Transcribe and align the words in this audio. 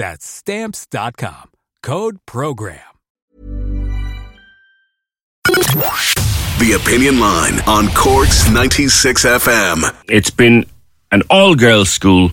That's 0.00 0.24
Stamps.com. 0.24 1.50
Code 1.82 2.20
PROGRAM. 2.24 2.80
The 5.44 6.80
Opinion 6.82 7.20
Line 7.20 7.60
on 7.66 7.88
Corks 7.88 8.50
96 8.50 9.26
FM. 9.26 9.94
It's 10.08 10.30
been 10.30 10.64
an 11.12 11.20
all 11.28 11.54
girls 11.54 11.90
school 11.90 12.30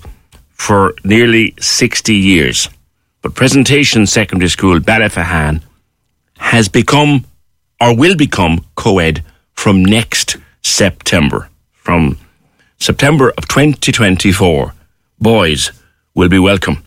for 0.53 0.93
nearly 1.03 1.55
60 1.59 2.15
years. 2.15 2.69
But 3.21 3.35
Presentation 3.35 4.07
Secondary 4.07 4.47
School, 4.47 4.79
Ballyphehane, 4.79 5.61
has 6.37 6.69
become 6.69 7.25
or 7.81 7.93
will 7.93 8.15
become 8.15 8.63
co 8.75 8.99
ed 8.99 9.25
from 9.51 9.83
next 9.83 10.37
September. 10.63 11.49
From 11.73 12.17
September 12.79 13.31
of 13.37 13.45
2024, 13.49 14.73
boys 15.19 15.73
will 16.15 16.29
be 16.29 16.39
welcome 16.39 16.81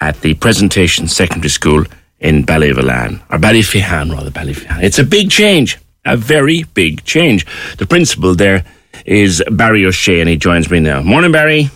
at 0.00 0.20
the 0.20 0.34
Presentation 0.34 1.08
Secondary 1.08 1.50
School 1.50 1.84
in 2.20 2.44
Ballyvalan, 2.44 3.20
or 3.30 3.38
Ballyphehane 3.38 4.12
rather, 4.12 4.30
Ballyphehane. 4.30 4.82
It's 4.82 4.98
a 4.98 5.04
big 5.04 5.30
change, 5.30 5.78
a 6.04 6.16
very 6.16 6.64
big 6.74 7.04
change. 7.04 7.46
The 7.76 7.86
principal 7.86 8.34
there 8.34 8.64
is 9.04 9.42
Barry 9.50 9.84
O'Shea, 9.86 10.20
and 10.20 10.28
he 10.28 10.36
joins 10.36 10.70
me 10.70 10.80
now. 10.80 11.02
Morning, 11.02 11.32
Barry. 11.32 11.70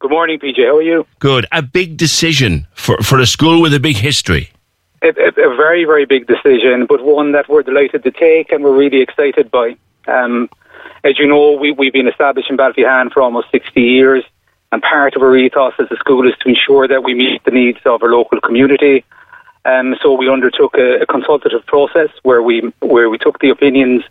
Good 0.00 0.10
morning, 0.10 0.38
PJ. 0.38 0.64
How 0.64 0.76
are 0.76 0.82
you? 0.82 1.06
Good. 1.18 1.46
A 1.50 1.62
big 1.62 1.96
decision 1.96 2.66
for, 2.74 2.98
for 2.98 3.18
a 3.18 3.26
school 3.26 3.60
with 3.60 3.74
a 3.74 3.80
big 3.80 3.96
history. 3.96 4.50
A, 5.02 5.08
a, 5.08 5.28
a 5.28 5.56
very, 5.56 5.84
very 5.84 6.06
big 6.06 6.26
decision, 6.26 6.86
but 6.86 7.04
one 7.04 7.32
that 7.32 7.48
we're 7.48 7.62
delighted 7.62 8.04
to 8.04 8.10
take 8.10 8.52
and 8.52 8.62
we're 8.62 8.76
really 8.76 9.00
excited 9.00 9.50
by. 9.50 9.76
Um, 10.06 10.48
as 11.04 11.18
you 11.18 11.26
know, 11.26 11.52
we, 11.52 11.72
we've 11.72 11.92
been 11.92 12.08
established 12.08 12.50
in 12.50 12.56
Ballyphehane 12.56 13.12
for 13.12 13.22
almost 13.22 13.50
60 13.50 13.80
years, 13.80 14.24
and 14.72 14.82
part 14.82 15.16
of 15.16 15.22
our 15.22 15.36
ethos 15.36 15.74
as 15.78 15.86
a 15.90 15.96
school 15.96 16.28
is 16.28 16.34
to 16.40 16.48
ensure 16.48 16.86
that 16.88 17.02
we 17.02 17.14
meet 17.14 17.42
the 17.44 17.50
needs 17.50 17.78
of 17.84 18.02
our 18.02 18.10
local 18.10 18.40
community. 18.40 19.04
Um, 19.64 19.96
so 20.02 20.12
we 20.12 20.28
undertook 20.30 20.76
a, 20.76 21.00
a 21.00 21.06
consultative 21.06 21.64
process 21.66 22.10
where 22.22 22.42
we 22.42 22.72
where 22.80 23.10
we 23.10 23.18
took 23.18 23.38
the 23.40 23.50
opinions 23.50 24.04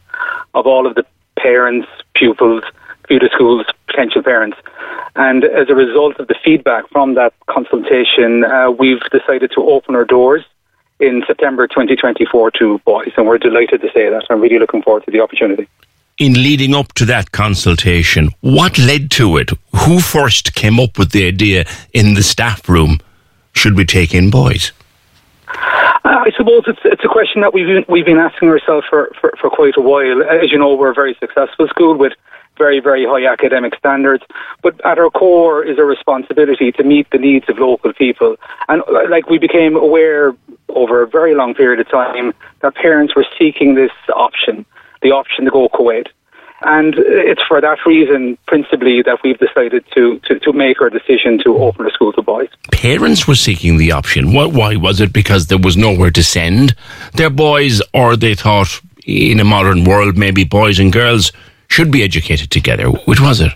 of 0.53 0.68
all 0.68 0.85
of 0.85 0.95
the 0.95 1.06
parents, 1.38 1.88
pupils, 2.13 2.63
future 3.07 3.29
schools, 3.34 3.66
potential 3.88 4.22
parents. 4.22 4.57
And 5.16 5.45
as 5.45 5.69
a 5.69 5.75
result 5.75 6.19
of 6.19 6.28
the 6.28 6.35
feedback 6.44 6.88
from 6.89 7.16
that 7.16 7.34
consultation, 7.47 8.44
uh, 8.44 8.69
we've 8.69 9.01
decided 9.12 9.51
to 9.56 9.62
open 9.62 9.95
our 9.95 10.06
doors 10.06 10.44
in 11.00 11.24
September 11.25 11.68
2024 11.68 12.51
to 12.51 12.79
boys, 12.79 13.12
and 13.18 13.28
we're 13.28 13.38
delighted 13.38 13.81
to 13.81 13.88
say 13.94 14.09
that. 14.09 14.25
I'm 14.29 14.41
really 14.41 14.59
looking 14.59 14.81
forward 14.81 15.06
to 15.06 15.12
the 15.12 15.22
opportunity. 15.22 15.68
In 16.18 16.34
leading 16.34 16.74
up 16.74 16.94
to 16.94 17.06
that 17.06 17.32
consultation, 17.32 18.30
what 18.42 18.80
led 18.80 19.12
to 19.12 19.38
it? 19.38 19.52
Who 19.86 20.00
first 20.00 20.56
came 20.56 20.80
up 20.80 20.98
with 20.98 21.12
the 21.12 21.28
idea 21.28 21.66
in 21.94 22.16
the 22.16 22.24
staff 22.24 22.68
room? 22.68 23.02
Should 23.54 23.76
we 23.76 23.86
take 23.86 24.16
in 24.16 24.32
boys? 24.32 24.72
Uh, 25.48 25.54
I 26.04 26.32
suppose 26.36 26.64
it's 26.66 26.80
it's 26.86 27.04
a 27.04 27.08
question 27.08 27.42
that 27.42 27.54
we've 27.54 27.68
been, 27.68 27.86
we've 27.88 28.06
been 28.06 28.18
asking 28.18 28.50
ourselves 28.50 28.88
for, 28.90 29.12
for, 29.22 29.32
for 29.40 29.52
quite 29.52 29.78
a 29.78 29.82
while. 29.82 30.24
As 30.24 30.52
you 30.52 30.58
know, 30.58 30.74
we're 30.74 30.90
a 30.90 30.96
very 30.96 31.16
successful 31.20 31.68
school 31.68 31.96
with 31.96 32.14
very, 32.58 32.80
very 32.80 33.06
high 33.06 33.32
academic 33.32 33.76
standards. 33.76 34.24
But 34.64 34.84
at 34.84 34.98
our 34.98 35.12
core 35.12 35.64
is 35.64 35.78
a 35.78 35.84
responsibility 35.84 36.72
to 36.72 36.84
meet 36.84 37.12
the 37.12 37.20
needs 37.20 37.48
of 37.48 37.60
local 37.60 37.94
people. 37.94 38.38
And 38.70 38.82
like 39.12 39.30
we 39.30 39.38
became 39.38 39.76
aware 39.76 40.36
over 40.70 41.04
a 41.04 41.08
very 41.08 41.36
long 41.36 41.54
period 41.54 41.80
of 41.80 41.88
time 41.90 42.34
that 42.62 42.74
parents 42.74 43.16
were 43.16 43.26
seeking 43.38 43.76
this 43.76 43.92
option, 44.16 44.66
the 45.02 45.12
option 45.12 45.46
to 45.46 45.52
go 45.52 45.69
co-ed. 45.69 46.09
And 46.62 46.96
it's 46.97 47.44
for 47.47 47.62
that 47.62 47.78
reason, 47.85 48.35
principally, 48.47 49.03
that 49.03 49.19
we've 49.24 49.38
decided 49.38 49.85
to, 49.94 50.19
to, 50.25 50.40
to 50.40 50.53
make 50.53 50.81
our 50.81 50.90
decision 50.90 51.38
to 51.44 51.56
open 51.58 51.85
a 51.85 51.91
school 51.91 52.12
to 52.13 52.24
boys. 52.24 52.50
Parents 52.72 53.28
were 53.28 53.36
seeking 53.36 53.78
the 53.78 53.91
option. 53.91 54.34
What, 54.34 54.53
why 54.53 54.75
was 54.75 55.00
it? 55.00 55.13
Because 55.13 55.47
there 55.47 55.59
was 55.59 55.78
nowhere 55.78 56.09
to 56.09 56.24
send 56.24 56.75
their 57.13 57.30
boys, 57.30 57.80
or 57.94 58.16
they 58.16 58.34
thought 58.34 58.81
in 59.06 59.40
a 59.40 59.44
modern 59.44 59.84
world, 59.84 60.18
maybe 60.18 60.44
boys 60.44 60.80
and 60.80 60.91
girls 60.91 61.31
should 61.68 61.91
be 61.91 62.03
educated 62.03 62.50
together. 62.50 62.88
Which 62.88 63.22
was 63.22 63.40
it? 63.40 63.52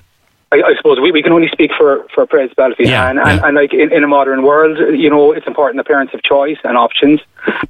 I, 0.53 0.57
I 0.71 0.75
suppose 0.75 0.99
we, 0.99 1.11
we 1.11 1.23
can 1.23 1.31
only 1.31 1.47
speak 1.49 1.71
for 1.77 2.05
for 2.13 2.25
Pres 2.25 2.51
Balfi, 2.57 2.85
Yeah, 2.85 3.09
and, 3.09 3.17
yeah. 3.17 3.29
and, 3.31 3.45
and 3.45 3.55
like 3.55 3.73
in, 3.73 3.91
in 3.93 4.03
a 4.03 4.07
modern 4.07 4.43
world, 4.43 4.77
you 4.99 5.09
know, 5.09 5.31
it's 5.31 5.47
important 5.47 5.77
that 5.77 5.87
parents 5.87 6.11
have 6.11 6.21
choice 6.23 6.57
and 6.63 6.77
options. 6.77 7.21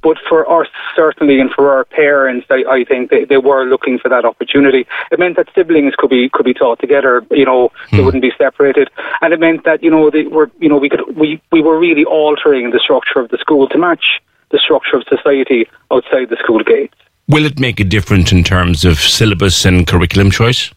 But 0.02 0.18
for 0.28 0.40
us, 0.60 0.68
certainly, 0.96 1.38
and 1.40 1.50
for 1.50 1.70
our 1.70 1.84
parents, 1.84 2.46
I, 2.50 2.64
I 2.68 2.84
think 2.84 3.10
they, 3.10 3.24
they 3.24 3.38
were 3.38 3.64
looking 3.66 3.98
for 3.98 4.08
that 4.08 4.24
opportunity. 4.24 4.86
It 5.12 5.18
meant 5.18 5.36
that 5.36 5.48
siblings 5.54 5.94
could 5.96 6.10
be 6.10 6.28
could 6.28 6.44
be 6.44 6.54
taught 6.54 6.80
together. 6.80 7.24
You 7.30 7.44
know, 7.44 7.70
they 7.90 7.98
Hmm. 7.98 8.04
wouldn't 8.04 8.22
be 8.22 8.32
separated, 8.36 8.90
and 9.20 9.32
it 9.32 9.40
meant 9.40 9.64
that 9.64 9.82
you 9.82 9.90
know 9.90 10.10
they 10.10 10.24
were 10.24 10.50
you 10.58 10.68
know 10.68 10.76
we 10.76 10.88
could 10.88 11.02
we 11.16 11.40
we 11.52 11.62
were 11.62 11.78
really 11.78 12.04
altering 12.04 12.70
the 12.70 12.80
structure 12.80 13.20
of 13.20 13.28
the 13.30 13.38
school 13.38 13.68
to 13.68 13.78
match 13.78 14.20
the 14.50 14.58
structure 14.58 14.96
of 14.96 15.04
society 15.08 15.68
outside 15.92 16.28
the 16.30 16.36
school 16.36 16.62
gates. 16.64 16.94
Will 17.28 17.46
it 17.46 17.58
make 17.60 17.78
a 17.80 17.84
difference 17.84 18.32
in 18.32 18.42
terms 18.42 18.84
of 18.84 18.98
syllabus 18.98 19.64
and 19.64 19.86
curriculum 19.86 20.30
choice? 20.30 20.70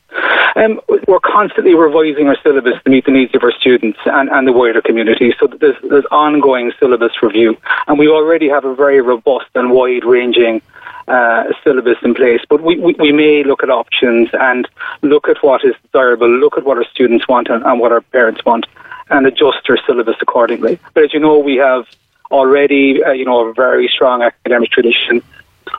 Um, 0.55 0.79
we're 1.07 1.19
constantly 1.19 1.75
revising 1.75 2.27
our 2.27 2.37
syllabus 2.41 2.81
to 2.83 2.89
meet 2.89 3.05
the 3.05 3.11
needs 3.11 3.35
of 3.35 3.43
our 3.43 3.51
students 3.51 3.99
and, 4.05 4.29
and 4.29 4.47
the 4.47 4.53
wider 4.53 4.81
community. 4.81 5.33
So 5.37 5.47
there's, 5.47 5.75
there's 5.83 6.05
ongoing 6.11 6.71
syllabus 6.79 7.21
review, 7.21 7.57
and 7.87 7.99
we 7.99 8.07
already 8.07 8.47
have 8.47 8.63
a 8.63 8.73
very 8.73 9.01
robust 9.01 9.47
and 9.53 9.71
wide-ranging 9.71 10.61
uh, 11.09 11.43
syllabus 11.63 11.97
in 12.03 12.15
place. 12.15 12.39
But 12.47 12.63
we, 12.63 12.79
we, 12.79 12.95
we 12.97 13.11
may 13.11 13.43
look 13.43 13.63
at 13.63 13.69
options 13.69 14.29
and 14.33 14.67
look 15.01 15.27
at 15.27 15.43
what 15.43 15.65
is 15.65 15.75
desirable, 15.83 16.29
look 16.29 16.57
at 16.57 16.63
what 16.63 16.77
our 16.77 16.85
students 16.85 17.27
want 17.27 17.49
and, 17.49 17.63
and 17.63 17.79
what 17.79 17.91
our 17.91 18.01
parents 18.01 18.45
want, 18.45 18.65
and 19.09 19.27
adjust 19.27 19.69
our 19.69 19.77
syllabus 19.85 20.15
accordingly. 20.21 20.79
But 20.93 21.03
as 21.03 21.13
you 21.13 21.19
know, 21.19 21.37
we 21.37 21.57
have 21.57 21.85
already, 22.31 23.03
uh, 23.03 23.11
you 23.11 23.25
know, 23.25 23.49
a 23.49 23.53
very 23.53 23.89
strong 23.89 24.21
academic 24.21 24.71
tradition. 24.71 25.21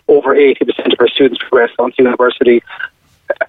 Over 0.09 0.37
80% 0.37 0.93
of 0.93 1.01
our 1.01 1.09
students 1.09 1.41
progress 1.41 1.71
on 1.79 1.93
to 1.93 2.03
university 2.03 2.63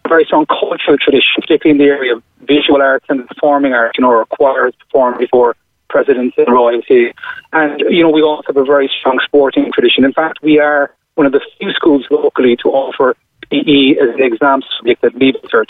very 0.07 0.25
strong 0.25 0.45
cultural 0.45 0.97
tradition, 0.97 1.41
particularly 1.41 1.79
in 1.79 1.85
the 1.85 1.91
area 1.91 2.15
of 2.15 2.23
visual 2.41 2.81
arts 2.81 3.05
and 3.09 3.27
performing 3.27 3.73
arts, 3.73 3.97
you 3.97 4.03
know, 4.03 4.09
our 4.09 4.25
choirs 4.25 4.73
perform 4.79 5.17
before 5.17 5.55
presidents 5.89 6.35
and 6.37 6.47
royalty. 6.47 7.13
And, 7.53 7.79
you 7.81 8.03
know, 8.03 8.09
we 8.09 8.21
also 8.21 8.43
have 8.47 8.57
a 8.57 8.65
very 8.65 8.89
strong 8.99 9.19
sporting 9.23 9.71
tradition. 9.71 10.03
In 10.03 10.13
fact, 10.13 10.39
we 10.41 10.59
are 10.59 10.93
one 11.15 11.25
of 11.25 11.31
the 11.31 11.41
few 11.59 11.71
schools 11.71 12.05
locally 12.11 12.55
to 12.57 12.69
offer 12.69 13.15
PE 13.49 13.95
as 13.95 14.09
an 14.15 14.21
exam 14.21 14.61
subject 14.77 15.03
at 15.03 15.15
Leaving 15.15 15.41
Cert. 15.41 15.67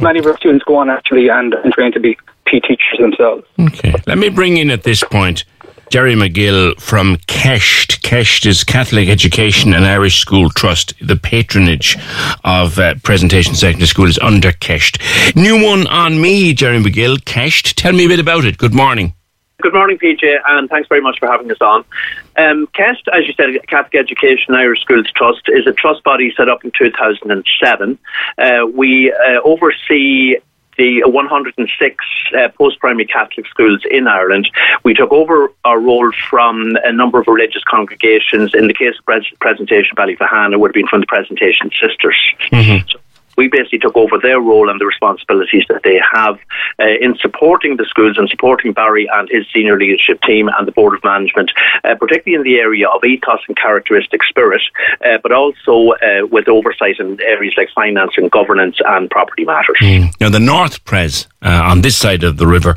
Many 0.00 0.18
of 0.18 0.26
our 0.26 0.36
students 0.36 0.64
go 0.64 0.76
on 0.76 0.90
actually 0.90 1.28
and, 1.28 1.54
and 1.54 1.72
train 1.72 1.92
to 1.92 2.00
be 2.00 2.16
PE 2.46 2.60
teachers 2.60 2.98
themselves. 2.98 3.44
Okay. 3.58 3.94
Let 4.06 4.18
me 4.18 4.28
bring 4.28 4.56
in 4.58 4.70
at 4.70 4.82
this 4.82 5.02
point 5.02 5.44
Gerry 5.94 6.16
McGuill 6.16 6.80
from 6.80 7.18
CEIST. 7.28 8.00
CEIST 8.02 8.46
is 8.46 8.64
Catholic 8.64 9.08
Education 9.08 9.72
and 9.72 9.84
Irish 9.84 10.18
School 10.18 10.50
Trust. 10.50 10.92
The 11.00 11.14
patronage 11.14 11.96
of 12.42 12.80
uh, 12.80 12.96
Presentation 13.04 13.54
Secondary 13.54 13.86
School 13.86 14.08
is 14.08 14.18
under 14.18 14.50
CEIST. 14.50 15.36
New 15.36 15.64
one 15.64 15.86
on 15.86 16.20
me, 16.20 16.52
Gerry 16.52 16.82
McGuill. 16.82 17.18
CEIST, 17.18 17.74
tell 17.76 17.92
me 17.92 18.06
a 18.06 18.08
bit 18.08 18.18
about 18.18 18.44
it. 18.44 18.58
Good 18.58 18.74
morning. 18.74 19.14
Good 19.62 19.72
morning, 19.72 19.96
PJ, 19.96 20.36
and 20.48 20.68
thanks 20.68 20.88
very 20.88 21.00
much 21.00 21.20
for 21.20 21.28
having 21.28 21.48
us 21.52 21.58
on. 21.60 21.84
Um, 22.36 22.66
as 22.76 23.28
you 23.28 23.32
said, 23.34 23.54
Catholic 23.68 23.94
Education 23.94 24.56
Irish 24.56 24.80
Schools 24.80 25.06
Trust, 25.14 25.42
is 25.46 25.64
a 25.68 25.72
trust 25.72 26.02
body 26.02 26.34
set 26.36 26.48
up 26.48 26.64
in 26.64 26.72
2007. 26.76 27.98
Uh, 28.36 28.66
we 28.66 29.12
uh, 29.12 29.40
oversee 29.44 30.38
the 30.76 31.02
106 31.04 32.04
uh, 32.36 32.48
post-primary 32.58 33.06
Catholic 33.06 33.46
schools 33.46 33.82
in 33.90 34.06
Ireland. 34.06 34.48
We 34.84 34.94
took 34.94 35.12
over 35.12 35.50
our 35.64 35.80
role 35.80 36.12
from 36.30 36.76
a 36.84 36.92
number 36.92 37.20
of 37.20 37.26
religious 37.26 37.62
congregations. 37.64 38.54
In 38.54 38.66
the 38.66 38.74
case 38.74 38.94
of 38.98 39.04
pres- 39.04 39.32
Presentation 39.40 39.96
Ballyphehane, 39.96 40.52
it 40.52 40.60
would 40.60 40.70
have 40.70 40.74
been 40.74 40.88
from 40.88 41.00
the 41.00 41.06
Presentation 41.06 41.70
Sisters. 41.80 42.16
Mm-hmm. 42.50 42.88
So 42.88 42.98
we 43.36 43.48
basically 43.48 43.78
took 43.78 43.96
over 43.96 44.18
their 44.18 44.40
role 44.40 44.68
and 44.68 44.80
the 44.80 44.86
responsibilities 44.86 45.64
that 45.68 45.82
they 45.82 46.00
have 46.12 46.38
uh, 46.78 46.86
in 47.00 47.16
supporting 47.16 47.76
the 47.76 47.84
schools 47.84 48.16
and 48.18 48.28
supporting 48.28 48.72
Barry 48.72 49.08
and 49.12 49.28
his 49.28 49.46
senior 49.52 49.78
leadership 49.78 50.20
team 50.22 50.48
and 50.56 50.66
the 50.66 50.72
board 50.72 50.94
of 50.94 51.04
management, 51.04 51.50
uh, 51.84 51.94
particularly 51.94 52.34
in 52.34 52.42
the 52.42 52.60
area 52.60 52.88
of 52.88 53.04
ethos 53.04 53.40
and 53.48 53.56
characteristic 53.56 54.22
spirit, 54.24 54.62
uh, 55.04 55.18
but 55.22 55.32
also 55.32 55.92
uh, 55.92 56.26
with 56.30 56.48
oversight 56.48 56.98
in 56.98 57.20
areas 57.22 57.54
like 57.56 57.68
finance 57.74 58.12
and 58.16 58.30
governance 58.30 58.76
and 58.86 59.10
property 59.10 59.44
matters. 59.44 59.76
Mm. 59.80 60.14
Now, 60.20 60.30
the 60.30 60.40
North 60.40 60.84
Pres 60.84 61.26
uh, 61.42 61.62
on 61.64 61.82
this 61.82 61.96
side 61.96 62.24
of 62.24 62.36
the 62.36 62.46
river 62.46 62.76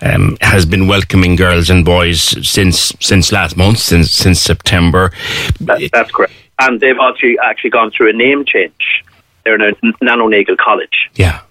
um, 0.00 0.36
has 0.40 0.66
been 0.66 0.86
welcoming 0.86 1.36
girls 1.36 1.70
and 1.70 1.84
boys 1.84 2.20
since 2.48 2.92
since 3.00 3.32
last 3.32 3.56
month, 3.56 3.78
since 3.78 4.10
since 4.10 4.40
September. 4.40 5.12
That, 5.60 5.90
that's 5.92 6.10
correct. 6.10 6.32
And 6.58 6.80
they've 6.80 6.98
actually 7.00 7.38
actually 7.42 7.70
gone 7.70 7.90
through 7.90 8.10
a 8.10 8.12
name 8.12 8.44
change. 8.44 9.04
They're 9.46 9.54
in 9.54 9.60
a 9.60 10.28
Nagle 10.28 10.56
College. 10.56 11.08
Yeah. 11.14 11.42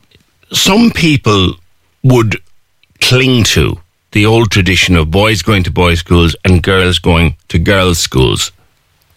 Some 0.51 0.91
people 0.91 1.53
would 2.03 2.41
cling 2.99 3.45
to 3.45 3.79
the 4.11 4.25
old 4.25 4.51
tradition 4.51 4.97
of 4.97 5.11
boys 5.11 5.41
going 5.41 5.63
to 5.63 5.71
boys' 5.71 5.99
schools 5.99 6.35
and 6.43 6.61
girls 6.61 6.99
going 6.99 7.37
to 7.47 7.57
girls' 7.57 7.99
schools. 7.99 8.51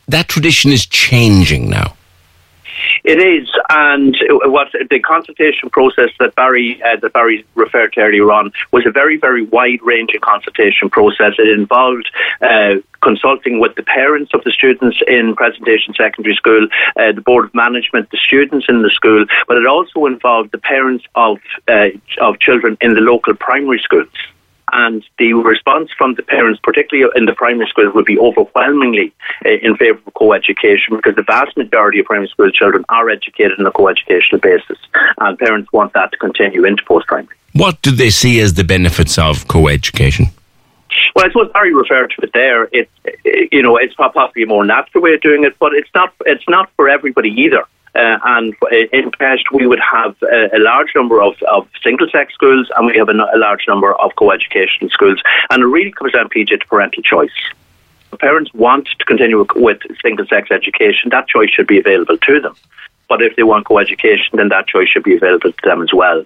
That 0.07 0.29
tradition 0.29 0.71
is 0.71 0.87
changing 0.87 1.69
now. 1.69 1.97
It 3.05 3.19
is, 3.19 3.49
and 3.71 4.17
what 4.45 4.69
the 4.91 5.01
consultation 5.01 5.71
process 5.71 6.11
that 6.19 6.35
Barry 6.35 6.83
uh, 6.83 6.97
that 6.97 7.13
Barry 7.13 7.45
referred 7.55 7.93
to 7.95 8.01
earlier 8.01 8.31
on 8.33 8.53
was 8.73 8.87
a 8.87 8.91
very, 8.91 9.17
very 9.17 9.45
wide-ranging 9.45 10.21
consultation 10.21 10.91
process. 10.91 11.35
It 11.39 11.49
involved 11.49 12.11
uh, 12.41 12.77
consulting 13.03 13.61
with 13.61 13.75
the 13.77 13.83
parents 13.83 14.33
of 14.35 14.43
the 14.45 14.51
students 14.51 14.99
in 15.07 15.35
Presentation 15.37 15.95
Secondary 15.95 16.35
School, 16.35 16.67
uh, 16.97 17.13
the 17.13 17.21
board 17.21 17.47
of 17.47 17.55
management, 17.55 18.11
the 18.11 18.19
students 18.19 18.67
in 18.69 18.83
the 18.83 18.91
school, 18.91 19.25
but 19.47 19.57
it 19.57 19.67
also 19.67 20.07
involved 20.07 20.53
the 20.53 20.59
parents 20.59 21.05
of 21.15 21.39
uh, 21.69 21.89
of 22.21 22.39
children 22.41 22.77
in 22.81 22.95
the 22.95 23.01
local 23.01 23.35
primary 23.35 23.79
schools 23.79 24.09
and 24.73 25.05
the 25.19 25.33
response 25.35 25.91
from 25.97 26.15
the 26.15 26.23
parents, 26.23 26.61
particularly 26.63 27.11
in 27.17 27.27
the 27.27 27.35
primary 27.35 27.69
schools, 27.69 27.95
would 27.95 28.05
be 28.05 28.19
overwhelmingly 28.19 29.13
uh, 29.45 29.51
in 29.63 29.77
favour 29.77 30.01
of 30.07 30.15
co-education 30.15 30.97
because 30.97 31.15
the 31.17 31.23
vast 31.23 31.57
majority 31.57 32.01
of 32.01 32.07
primary 32.07 32.29
school 32.29 32.51
children 32.51 32.85
are 32.89 33.09
educated 33.11 33.59
on 33.59 33.67
a 33.67 33.71
co-educational 33.71 34.41
basis, 34.41 34.79
and 35.19 35.39
parents 35.39 35.73
want 35.73 35.93
that 35.95 36.11
to 36.13 36.19
continue 36.19 36.65
into 36.65 36.85
post-primary. 36.85 37.35
What 37.53 37.81
do 37.83 37.91
they 37.91 38.11
see 38.11 38.41
as 38.41 38.55
the 38.55 38.65
benefits 38.65 39.19
of 39.19 39.49
co-education? 39.49 40.27
Well, 41.15 41.25
I 41.25 41.29
suppose 41.29 41.51
Barry 41.53 41.75
referred 41.75 42.13
to 42.19 42.25
it 42.25 42.31
there. 42.33 42.69
It, 42.73 42.89
you 43.53 43.63
know, 43.63 43.77
it's 43.77 43.95
possibly 43.95 44.43
a 44.43 44.47
more 44.47 44.65
natural 44.65 45.03
way 45.03 45.15
of 45.15 45.21
doing 45.21 45.45
it, 45.45 45.59
but 45.59 45.73
it's 45.75 45.91
not. 45.95 46.13
It's 46.27 46.49
not 46.49 46.71
for 46.77 46.89
everybody 46.89 47.31
either. 47.31 47.65
Uh, 47.95 48.19
and 48.25 48.55
in 48.93 49.11
Pest, 49.13 49.51
we 49.53 49.67
would 49.67 49.81
have 49.81 50.17
a, 50.23 50.57
a 50.57 50.61
large 50.61 50.89
number 50.95 51.23
of, 51.23 51.35
of 51.51 51.69
single 51.83 52.09
sex 52.11 52.35
schools 52.35 52.71
and 52.77 52.87
we 52.87 52.97
have 52.97 53.09
a, 53.09 53.13
a 53.13 53.39
large 53.39 53.65
number 53.67 53.95
of 53.95 54.15
co 54.17 54.31
educational 54.31 54.91
schools. 54.91 55.21
And 55.51 55.63
it 55.63 55.67
really 55.67 55.93
comes 55.93 56.13
down, 56.13 56.29
PJ, 56.29 56.61
to 56.61 56.67
parental 56.67 57.03
choice. 57.03 57.31
If 58.13 58.19
parents 58.21 58.53
want 58.55 58.89
to 58.99 59.05
continue 59.05 59.45
with 59.55 59.81
single 60.03 60.27
sex 60.27 60.51
education, 60.51 61.11
that 61.11 61.29
choice 61.29 61.51
should 61.51 61.67
be 61.67 61.79
available 61.79 62.17
to 62.19 62.41
them. 62.41 62.55
But 63.09 63.23
if 63.23 63.37
they 63.37 63.43
want 63.43 63.65
co-education, 63.65 64.37
then 64.37 64.51
that 64.51 64.67
choice 64.67 64.89
should 64.89 65.03
be 65.03 65.17
available 65.17 65.51
to 65.51 65.63
them 65.65 65.83
as 65.83 65.93
well. 65.95 66.25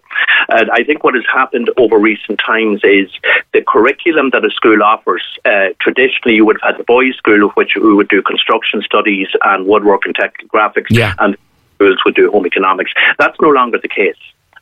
And 0.48 0.68
I 0.72 0.82
think 0.82 1.04
what 1.04 1.14
has 1.14 1.24
happened 1.32 1.70
over 1.76 1.96
recent 1.96 2.40
times 2.44 2.80
is 2.82 3.08
the 3.52 3.62
curriculum 3.66 4.30
that 4.30 4.44
a 4.44 4.50
school 4.50 4.82
offers. 4.82 5.22
Uh, 5.44 5.68
traditionally, 5.80 6.34
you 6.34 6.44
would 6.44 6.58
have 6.60 6.74
had 6.74 6.80
the 6.80 6.84
boys' 6.84 7.14
school, 7.14 7.44
of 7.46 7.52
which 7.52 7.76
we 7.76 7.94
would 7.94 8.08
do 8.08 8.20
construction 8.20 8.82
studies 8.82 9.28
and 9.42 9.66
woodwork 9.66 10.02
and 10.04 10.14
technical 10.16 10.48
graphics, 10.48 10.86
yeah. 10.90 11.14
and 11.20 11.36
schools 11.74 11.98
would 12.04 12.14
do 12.14 12.30
home 12.30 12.46
economics. 12.46 12.92
That's 13.18 13.36
no 13.40 13.48
longer 13.48 13.78
the 13.78 13.88
case. 13.88 14.16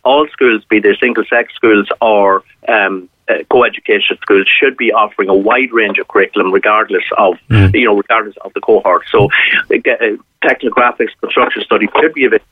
All 0.05 0.27
schools, 0.29 0.65
be 0.65 0.81
they 0.81 0.97
single 0.97 1.25
sex 1.29 1.55
schools 1.55 1.89
or 2.01 2.43
um, 2.69 3.09
uh, 3.29 3.35
co-education 3.51 4.17
schools, 4.23 4.49
should 4.49 4.77
be 4.77 4.93
offering 4.93 5.29
a 5.29 5.35
wide 5.35 5.73
range 5.73 5.99
of 5.99 6.09
curriculum, 6.09 6.53
regardless 6.53 7.05
of 7.19 7.35
mm. 7.51 7.75
you 7.75 7.85
know, 7.85 7.97
regardless 7.97 8.37
of 8.43 8.53
the 8.55 8.61
cohort. 8.61 9.05
So, 9.11 9.29
uh, 9.71 10.17
technical 10.43 10.71
graphics, 10.71 11.11
construction 11.21 11.62
studies 11.62 11.91
should 12.01 12.15
be 12.15 12.25
available 12.25 12.47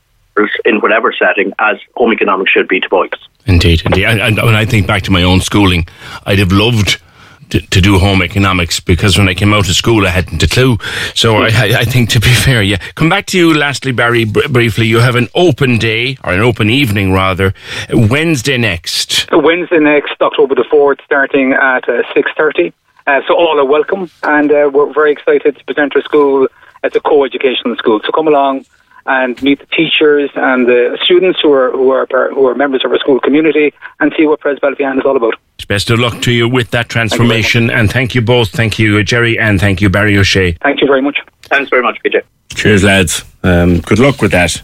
in 0.63 0.79
whatever 0.79 1.11
setting 1.11 1.51
as 1.59 1.77
home 1.95 2.13
economics 2.13 2.51
should 2.51 2.67
be 2.67 2.79
to 2.79 2.89
boys. 2.89 3.09
Indeed, 3.45 3.81
indeed. 3.85 4.05
And, 4.05 4.21
and 4.21 4.37
when 4.37 4.55
I 4.55 4.65
think 4.65 4.87
back 4.87 5.01
to 5.03 5.11
my 5.11 5.23
own 5.23 5.41
schooling, 5.41 5.87
I'd 6.25 6.39
have 6.39 6.51
loved 6.51 7.01
to, 7.49 7.81
do 7.81 7.97
home 7.97 8.21
economics 8.21 8.79
because 8.79 9.17
when 9.17 9.27
I 9.27 9.33
came 9.33 9.53
out 9.53 9.67
of 9.69 9.75
school, 9.75 10.05
I 10.05 10.09
hadn't 10.09 10.43
a 10.43 10.47
clue. 10.47 10.77
So 11.15 11.37
I, 11.37 11.47
I, 11.47 11.85
think, 11.85 12.09
to 12.11 12.19
be 12.19 12.33
fair, 12.45 12.61
yeah. 12.61 12.77
Come 12.95 13.09
back 13.09 13.25
to 13.27 13.37
you, 13.37 13.53
lastly, 13.53 13.91
Barry, 13.91 14.25
br- 14.25 14.47
briefly. 14.49 14.85
You 14.87 14.99
have 14.99 15.15
an 15.15 15.27
open 15.35 15.77
day, 15.77 16.17
or 16.23 16.33
an 16.33 16.41
open 16.41 16.69
evening, 16.69 17.11
rather, 17.11 17.53
Wednesday 17.91 18.57
next. 18.57 19.27
Wednesday 19.31 19.79
next, 19.79 20.15
October 20.21 20.55
the 20.55 20.65
4th, 20.71 21.03
starting 21.03 21.53
at 21.53 21.87
uh, 21.89 22.03
6.30. 22.15 22.73
Uh, 23.07 23.21
so 23.27 23.35
all 23.35 23.59
are 23.59 23.65
welcome, 23.65 24.09
and 24.23 24.51
uh, 24.51 24.69
we're 24.71 24.93
very 24.93 25.11
excited 25.11 25.57
to 25.57 25.65
present 25.65 25.95
our 25.95 26.01
school 26.03 26.47
as 26.83 26.95
a 26.95 26.99
co-educational 26.99 27.75
school. 27.75 27.99
So 28.05 28.11
come 28.11 28.27
along, 28.27 28.65
and 29.09 29.41
meet 29.41 29.59
the 29.59 29.65
teachers 29.65 30.29
and 30.35 30.67
the 30.67 30.97
students 31.03 31.39
who 31.41 31.51
are 31.51 31.71
who 31.71 31.89
are 31.89 32.05
who 32.33 32.47
are 32.47 32.55
members 32.55 32.85
of 32.85 32.91
our 32.91 32.99
school 32.99 33.19
community 33.19 33.73
and 33.99 34.13
see 34.15 34.25
what 34.25 34.39
Pres 34.39 34.59
Ballyphehane 34.59 34.99
is 34.99 35.05
all 35.05 35.17
about. 35.17 35.33
Best 35.67 35.89
of 35.89 35.99
luck 35.99 36.21
to 36.21 36.31
you 36.31 36.47
with 36.47 36.71
that 36.71 36.89
transformation, 36.89 37.67
thank 37.67 37.79
and 37.79 37.91
thank 37.91 38.15
you 38.15 38.21
both. 38.21 38.49
Thank 38.49 38.79
you, 38.79 39.03
Gerry, 39.03 39.37
and 39.37 39.59
thank 39.59 39.81
you, 39.81 39.89
Barry 39.89 40.17
O'Shea. 40.17 40.53
Thank 40.61 40.81
you 40.81 40.87
very 40.87 41.01
much. 41.01 41.19
Thanks 41.43 41.69
very 41.69 41.81
much, 41.81 41.97
PJ. 42.03 42.21
Cheers, 42.55 42.83
lads. 42.83 43.23
Um, 43.43 43.79
good 43.81 43.99
luck 43.99 44.21
with 44.21 44.31
that. 44.31 44.61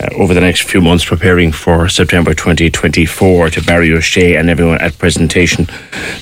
Uh, 0.00 0.08
over 0.14 0.32
the 0.34 0.40
next 0.40 0.62
few 0.62 0.80
months, 0.80 1.04
preparing 1.04 1.50
for 1.50 1.88
September 1.88 2.32
2024 2.32 3.50
to 3.50 3.62
Barry 3.62 3.92
O'Shea 3.92 4.36
and 4.36 4.48
everyone 4.48 4.80
at 4.80 4.96
Presentation 4.98 5.66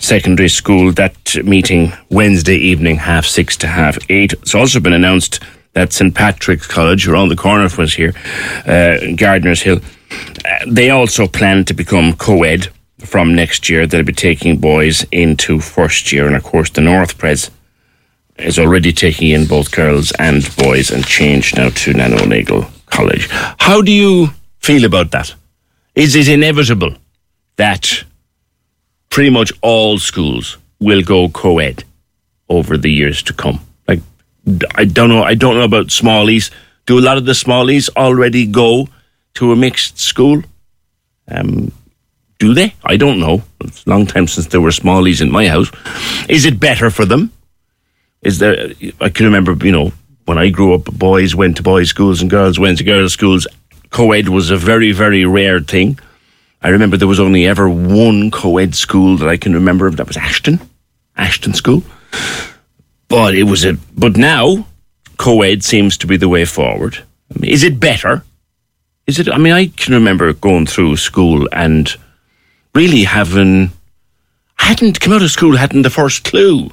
Secondary 0.01 0.49
School. 0.49 0.93
That 0.93 1.17
meeting 1.45 1.93
Wednesday 2.09 2.57
evening, 2.57 2.97
half 2.97 3.27
six 3.27 3.57
to 3.59 3.67
half 3.67 3.99
eight. 4.09 4.33
It's 4.35 4.55
also 4.55 4.81
been 4.81 4.95
announced 4.95 5.41
that 5.77 5.93
St 5.93 6.15
Patrick's 6.15 6.67
College, 6.67 7.07
around 7.07 7.29
the 7.29 7.37
corner 7.37 7.69
from 7.69 7.85
us 7.85 7.93
here, 7.93 8.15
uh, 8.65 8.97
Hill, 9.63 9.79
uh, 9.79 10.65
they 10.67 10.89
also 10.89 11.27
plan 11.27 11.67
to 11.67 11.75
become 11.75 12.15
co 12.15 12.45
ed 12.45 12.69
from 13.01 13.35
next 13.35 13.69
year. 13.69 13.87
They'll 13.87 14.03
be 14.03 14.15
taking 14.15 14.57
boys 14.57 15.05
into 15.13 15.61
first 15.61 16.13
year. 16.13 16.27
And 16.27 16.35
of 16.35 16.45
course, 16.45 16.71
the 16.71 16.81
North 16.81 17.19
Pres 17.19 17.51
is 18.39 18.59
already 18.59 18.91
taking 18.91 19.31
in 19.33 19.47
both 19.47 19.71
girls 19.71 20.13
and 20.19 20.49
boys 20.57 20.91
and 20.91 21.05
changed 21.07 21.59
now 21.59 21.69
to 21.69 21.93
Nagle 21.93 22.65
College. 22.87 23.29
How 23.59 23.83
do 23.83 23.93
you 23.93 24.31
feel 24.61 24.87
about 24.87 25.11
that? 25.11 25.35
Is 25.95 26.17
it 26.17 26.27
inevitable 26.27 26.95
that 27.57 28.05
pretty 29.11 29.31
much 29.31 29.53
all 29.61 29.99
schools 29.99 30.57
will 30.81 31.03
go 31.03 31.29
co 31.29 31.59
ed 31.59 31.85
over 32.49 32.79
the 32.79 32.91
years 32.91 33.23
to 33.25 33.35
come? 33.35 33.66
I 34.75 34.85
don't 34.85 35.09
know. 35.09 35.23
I 35.23 35.35
don't 35.35 35.57
know 35.57 35.65
about 35.65 35.87
smallies. 35.87 36.51
Do 36.87 36.99
a 36.99 37.01
lot 37.01 37.17
of 37.17 37.25
the 37.25 37.33
smallies 37.33 37.89
already 37.97 38.47
go 38.47 38.89
to 39.35 39.53
a 39.53 39.57
mixed 39.57 39.99
school? 39.99 40.43
Um, 41.29 41.73
do 42.39 42.55
they? 42.55 42.75
I 42.85 42.97
don't 42.97 43.19
know. 43.19 43.43
It's 43.63 43.85
a 43.87 43.91
long 43.91 44.07
time 44.07 44.29
since 44.29 44.47
there 44.47 44.61
were 44.61 44.71
smallies 44.71 45.21
in 45.21 45.31
my 45.31 45.49
house. 45.49 45.71
Is 46.29 46.45
it 46.45 46.61
better 46.61 46.91
for 46.91 47.05
them? 47.05 47.33
Is 48.23 48.39
there? 48.39 48.73
I 49.01 49.09
can 49.09 49.27
remember, 49.27 49.53
you 49.65 49.73
know, 49.73 49.93
when 50.27 50.39
I 50.39 50.51
grew 50.51 50.75
up, 50.75 50.85
boys 50.85 51.35
went 51.35 51.57
to 51.57 51.63
boys' 51.63 51.89
schools 51.89 52.21
and 52.21 52.31
girls 52.31 52.59
went 52.59 52.79
to 52.79 52.85
girls' 52.85 53.13
schools. 53.13 53.47
Co-ed 53.91 54.29
was 54.29 54.51
a 54.51 54.57
very, 54.57 54.93
very 54.93 55.25
rare 55.25 55.61
thing. 55.61 55.99
I 56.63 56.69
remember 56.69 56.97
there 56.97 57.09
was 57.09 57.21
only 57.21 57.47
ever 57.47 57.69
one 57.69 58.31
co-ed 58.31 58.75
school 58.75 59.17
that 59.19 59.29
I 59.29 59.37
can 59.37 59.55
remember. 59.55 59.87
Of. 59.87 59.97
That 59.97 60.09
was 60.09 60.17
Ashton, 60.17 60.61
Ashton 61.17 61.55
School. 61.55 61.83
But 63.09 63.35
it 63.35 63.45
was 63.45 63.65
a. 63.65 63.75
But 63.97 64.17
now, 64.17 64.67
co-ed 65.17 65.63
seems 65.63 65.97
to 65.99 66.07
be 66.07 66.17
the 66.17 66.29
way 66.29 66.45
forward. 66.45 67.05
Is 67.43 67.63
it 67.63 67.81
better? 67.81 68.25
Is 69.07 69.19
it? 69.19 69.29
I 69.29 69.39
mean, 69.39 69.53
I 69.53 69.67
can 69.67 69.95
remember 69.95 70.33
going 70.33 70.67
through 70.67 70.97
school 70.97 71.49
and 71.53 71.95
really 72.75 73.05
having. 73.05 73.71
Hadn't 74.59 75.01
come 75.01 75.13
out 75.13 75.23
of 75.23 75.31
school, 75.31 75.57
hadn't 75.57 75.83
the 75.83 75.91
first 75.91 76.25
clue 76.25 76.71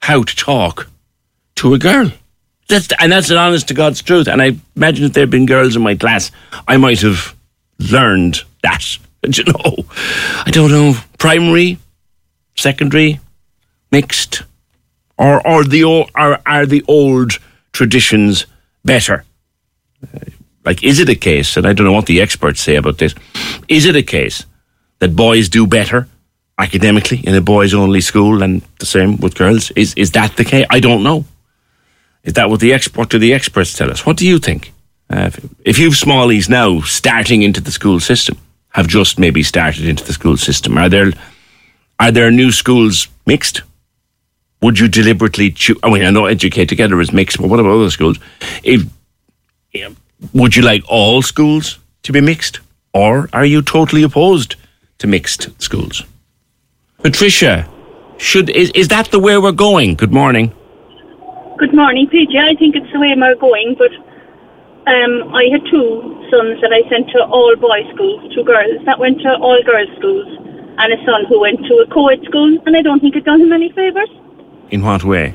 how 0.00 0.22
to 0.22 0.36
talk 0.36 0.88
to 1.56 1.74
a 1.74 1.78
girl. 1.78 2.10
That's, 2.68 2.88
and 2.98 3.12
that's 3.12 3.30
an 3.30 3.36
honest 3.36 3.68
to 3.68 3.74
God's 3.74 4.02
truth. 4.02 4.26
And 4.26 4.42
I 4.42 4.56
imagine 4.74 5.04
if 5.04 5.12
there 5.12 5.22
had 5.22 5.30
been 5.30 5.46
girls 5.46 5.76
in 5.76 5.82
my 5.82 5.94
class, 5.94 6.30
I 6.66 6.76
might 6.76 7.00
have 7.00 7.34
learned 7.78 8.40
that. 8.62 8.98
you 9.22 9.44
know, 9.44 9.84
I 10.44 10.50
don't 10.50 10.70
know, 10.70 10.94
primary, 11.18 11.78
secondary, 12.56 13.20
mixed, 13.90 14.42
or 15.18 15.46
or 15.46 15.64
the 15.64 15.84
are 16.14 16.40
are 16.46 16.66
the 16.66 16.84
old 16.88 17.38
traditions 17.72 18.46
better? 18.84 19.24
Like, 20.64 20.82
is 20.82 20.98
it 20.98 21.08
a 21.08 21.14
case? 21.14 21.56
And 21.56 21.66
I 21.66 21.72
don't 21.72 21.86
know 21.86 21.92
what 21.92 22.06
the 22.06 22.20
experts 22.20 22.60
say 22.60 22.76
about 22.76 22.98
this. 22.98 23.14
Is 23.68 23.86
it 23.86 23.94
a 23.94 24.02
case 24.02 24.44
that 24.98 25.14
boys 25.14 25.48
do 25.48 25.66
better 25.66 26.08
academically 26.58 27.18
in 27.18 27.34
a 27.34 27.40
boys 27.40 27.72
only 27.72 28.00
school 28.00 28.42
and 28.42 28.62
the 28.80 28.86
same 28.86 29.16
with 29.18 29.36
girls? 29.36 29.70
Is 29.72 29.94
is 29.94 30.10
that 30.12 30.36
the 30.36 30.44
case? 30.44 30.66
I 30.70 30.80
don't 30.80 31.02
know. 31.02 31.24
Is 32.24 32.32
that 32.32 32.50
what 32.50 32.60
the 32.60 32.72
expert 32.72 33.10
do 33.10 33.18
the 33.18 33.32
experts 33.32 33.74
tell 33.74 33.90
us? 33.90 34.04
What 34.04 34.16
do 34.16 34.26
you 34.26 34.38
think? 34.40 34.72
Uh, 35.08 35.30
if, 35.30 35.44
if 35.64 35.78
you've 35.78 35.94
smallies 35.94 36.48
now 36.48 36.80
starting 36.80 37.42
into 37.42 37.60
the 37.60 37.70
school 37.70 38.00
system, 38.00 38.36
have 38.70 38.88
just 38.88 39.18
maybe 39.18 39.44
started 39.44 39.86
into 39.86 40.04
the 40.04 40.12
school 40.12 40.36
system, 40.36 40.76
are 40.76 40.88
there 40.88 41.12
are 42.00 42.10
there 42.10 42.30
new 42.30 42.50
schools 42.50 43.08
mixed? 43.24 43.62
Would 44.62 44.78
you 44.78 44.88
deliberately 44.88 45.50
choose? 45.50 45.78
I 45.82 45.90
mean, 45.90 46.04
I 46.04 46.10
know 46.10 46.26
Educate 46.26 46.68
Together 46.68 47.00
is 47.00 47.12
mixed, 47.12 47.38
but 47.38 47.48
what 47.48 47.60
about 47.60 47.72
other 47.72 47.90
schools? 47.90 48.18
If 48.62 48.84
would 50.32 50.56
you 50.56 50.62
like 50.62 50.82
all 50.88 51.22
schools 51.22 51.78
to 52.02 52.12
be 52.12 52.20
mixed, 52.20 52.60
or 52.94 53.28
are 53.32 53.44
you 53.44 53.62
totally 53.62 54.02
opposed 54.02 54.56
to 54.98 55.06
mixed 55.06 55.50
schools? 55.60 56.02
Patricia, 57.02 57.68
should 58.16 58.48
is, 58.50 58.70
is 58.70 58.88
that 58.88 59.10
the 59.10 59.18
way 59.18 59.36
we're 59.36 59.52
going? 59.52 59.94
Good 59.94 60.12
morning. 60.12 60.52
Good 61.58 61.74
morning, 61.74 62.08
PJ. 62.08 62.36
I 62.36 62.54
think 62.54 62.76
it's 62.76 62.90
the 62.92 63.00
way 63.00 63.14
we're 63.16 63.34
going, 63.34 63.76
but 63.78 63.92
um, 64.86 65.34
I 65.34 65.48
had 65.52 65.64
two 65.70 66.26
sons 66.30 66.60
that 66.62 66.72
I 66.72 66.88
sent 66.88 67.10
to 67.10 67.24
all 67.24 67.54
boys 67.56 67.86
schools, 67.94 68.34
two 68.34 68.44
girls 68.44 68.84
that 68.86 68.98
went 68.98 69.20
to 69.20 69.36
all 69.36 69.62
girls 69.62 69.88
schools, 69.98 70.26
and 70.78 70.92
a 70.92 71.04
son 71.04 71.24
who 71.28 71.40
went 71.40 71.60
to 71.66 71.74
a 71.84 71.86
co-ed 71.92 72.22
school, 72.24 72.58
and 72.66 72.76
I 72.76 72.82
don't 72.82 73.00
think 73.00 73.16
it 73.16 73.24
done 73.24 73.40
him 73.40 73.52
any 73.52 73.70
favours. 73.72 74.08
In 74.70 74.82
what 74.82 75.04
way? 75.04 75.32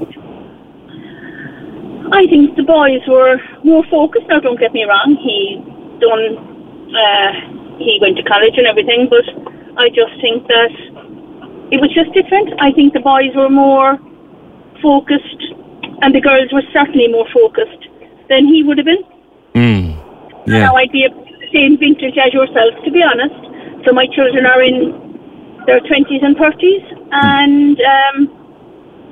I 2.12 2.28
think 2.28 2.56
the 2.58 2.64
boys 2.64 3.02
were 3.08 3.40
more 3.64 3.84
focused. 3.90 4.28
Now, 4.28 4.40
don't 4.40 4.60
get 4.60 4.74
me 4.74 4.84
wrong. 4.84 5.16
He 5.16 5.56
done. 6.00 6.38
Uh, 6.92 7.78
he 7.78 7.98
went 8.02 8.18
to 8.18 8.24
college 8.24 8.58
and 8.58 8.68
everything, 8.68 9.08
but 9.10 9.24
I 9.78 9.88
just 9.90 10.12
think 10.20 10.48
that 10.48 10.72
it 11.72 11.80
was 11.80 11.90
just 11.96 12.12
different. 12.12 12.52
I 12.60 12.72
think 12.74 12.94
the 12.94 13.00
boys 13.00 13.32
were 13.34 13.50
more 13.50 13.98
focused, 14.82 15.42
and 16.02 16.14
the 16.14 16.20
girls 16.20 16.52
were 16.52 16.64
certainly 16.74 17.08
more 17.08 17.28
focused 17.34 17.88
than 18.28 18.46
he 18.46 18.64
would 18.64 18.78
have 18.78 18.86
been. 18.86 19.04
Mm. 19.56 19.96
Yeah. 20.48 20.68
Now 20.68 20.76
I'd 20.76 20.92
be 20.92 21.08
the 21.08 21.48
same 21.54 21.78
vintage 21.78 22.18
as 22.18 22.34
yourself, 22.34 22.76
to 22.84 22.92
be 22.92 23.02
honest. 23.02 23.86
So 23.86 23.94
my 23.94 24.06
children 24.08 24.46
are 24.46 24.62
in 24.62 25.64
their 25.66 25.80
twenties 25.80 26.22
and 26.24 26.36
thirties, 26.36 26.84
and 27.12 27.80
um, 27.80 28.41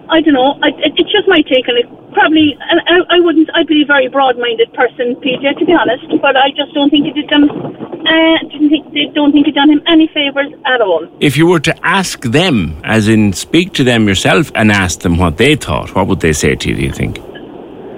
I 0.09 0.21
don't 0.21 0.33
know. 0.33 0.57
I, 0.61 0.69
it, 0.69 0.93
it's 0.97 1.11
just 1.11 1.27
my 1.27 1.41
take 1.41 1.67
on 1.69 1.77
it. 1.77 1.85
Probably, 2.13 2.57
I, 2.59 3.17
I 3.17 3.19
wouldn't. 3.19 3.49
I'd 3.53 3.67
be 3.67 3.83
a 3.83 3.85
very 3.85 4.07
broad-minded 4.07 4.73
person, 4.73 5.15
PJ, 5.21 5.59
to 5.59 5.65
be 5.65 5.73
honest. 5.73 6.05
But 6.21 6.35
I 6.35 6.49
just 6.49 6.73
don't 6.73 6.89
think 6.89 7.05
it 7.05 7.13
did 7.13 7.29
them. 7.29 7.49
Uh, 7.49 8.37
didn't 8.49 8.69
think 8.69 8.93
they 8.93 9.05
don't 9.13 9.31
think 9.31 9.47
it 9.47 9.53
done 9.53 9.69
him 9.69 9.81
any 9.87 10.07
favors 10.07 10.51
at 10.65 10.81
all. 10.81 11.07
If 11.19 11.37
you 11.37 11.45
were 11.45 11.59
to 11.59 11.85
ask 11.85 12.21
them, 12.23 12.81
as 12.83 13.07
in 13.07 13.33
speak 13.33 13.73
to 13.73 13.83
them 13.83 14.07
yourself, 14.07 14.51
and 14.55 14.71
ask 14.71 15.01
them 15.01 15.17
what 15.17 15.37
they 15.37 15.55
thought, 15.55 15.93
what 15.93 16.07
would 16.07 16.21
they 16.21 16.33
say 16.33 16.55
to 16.55 16.69
you? 16.69 16.75
Do 16.75 16.81
you 16.81 16.91
think? 16.91 17.19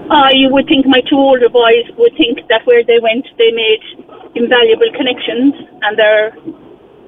Uh, 0.10 0.30
you 0.34 0.50
would 0.50 0.68
think 0.68 0.86
my 0.86 1.02
two 1.10 1.16
older 1.16 1.48
boys 1.48 1.86
would 1.98 2.14
think 2.18 2.46
that 2.50 2.66
where 2.68 2.84
they 2.84 3.00
went, 3.00 3.26
they 3.38 3.52
made 3.52 3.82
invaluable 4.36 4.92
connections, 4.96 5.54
and 5.82 5.98
they're. 5.98 6.36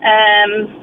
Um, 0.03 0.82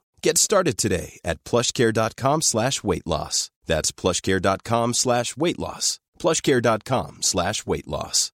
Get 0.21 0.37
started 0.37 0.77
today 0.77 1.19
at 1.25 1.43
plushcare.com 1.43 2.41
slash 2.41 2.83
weight 2.83 3.07
loss. 3.07 3.49
That's 3.65 3.91
plushcare.com 3.91 4.93
slash 4.93 5.35
weight 5.35 5.59
loss. 5.59 5.99
Plushcare.com 6.19 7.17
slash 7.21 7.65
weight 7.65 7.87
loss. 7.87 8.31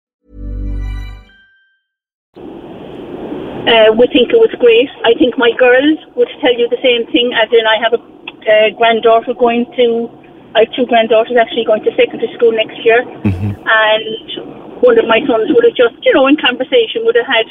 uh, 3.67 3.91
would 3.91 4.09
think 4.15 4.31
it 4.31 4.39
was 4.39 4.51
great. 4.63 4.87
I 5.03 5.13
think 5.19 5.35
my 5.37 5.51
girls 5.59 5.99
would 6.15 6.31
tell 6.39 6.55
you 6.55 6.71
the 6.71 6.79
same 6.79 7.03
thing. 7.11 7.35
As 7.35 7.51
in, 7.51 7.67
I 7.67 7.75
have 7.83 7.93
a 7.93 8.01
uh, 8.01 8.69
granddaughter 8.79 9.35
going 9.35 9.67
to. 9.75 10.07
I 10.55 10.63
have 10.63 10.71
two 10.73 10.87
granddaughters 10.87 11.35
actually 11.35 11.67
going 11.67 11.83
to 11.83 11.91
secondary 11.99 12.31
school 12.33 12.55
next 12.55 12.79
year, 12.87 13.03
and 13.03 14.79
one 14.79 14.97
of 14.97 15.05
my 15.05 15.19
sons 15.27 15.51
would 15.51 15.67
have 15.67 15.75
just, 15.75 15.99
you 16.01 16.13
know, 16.15 16.25
in 16.25 16.39
conversation 16.39 17.03
would 17.03 17.19
have 17.19 17.27
had, 17.27 17.45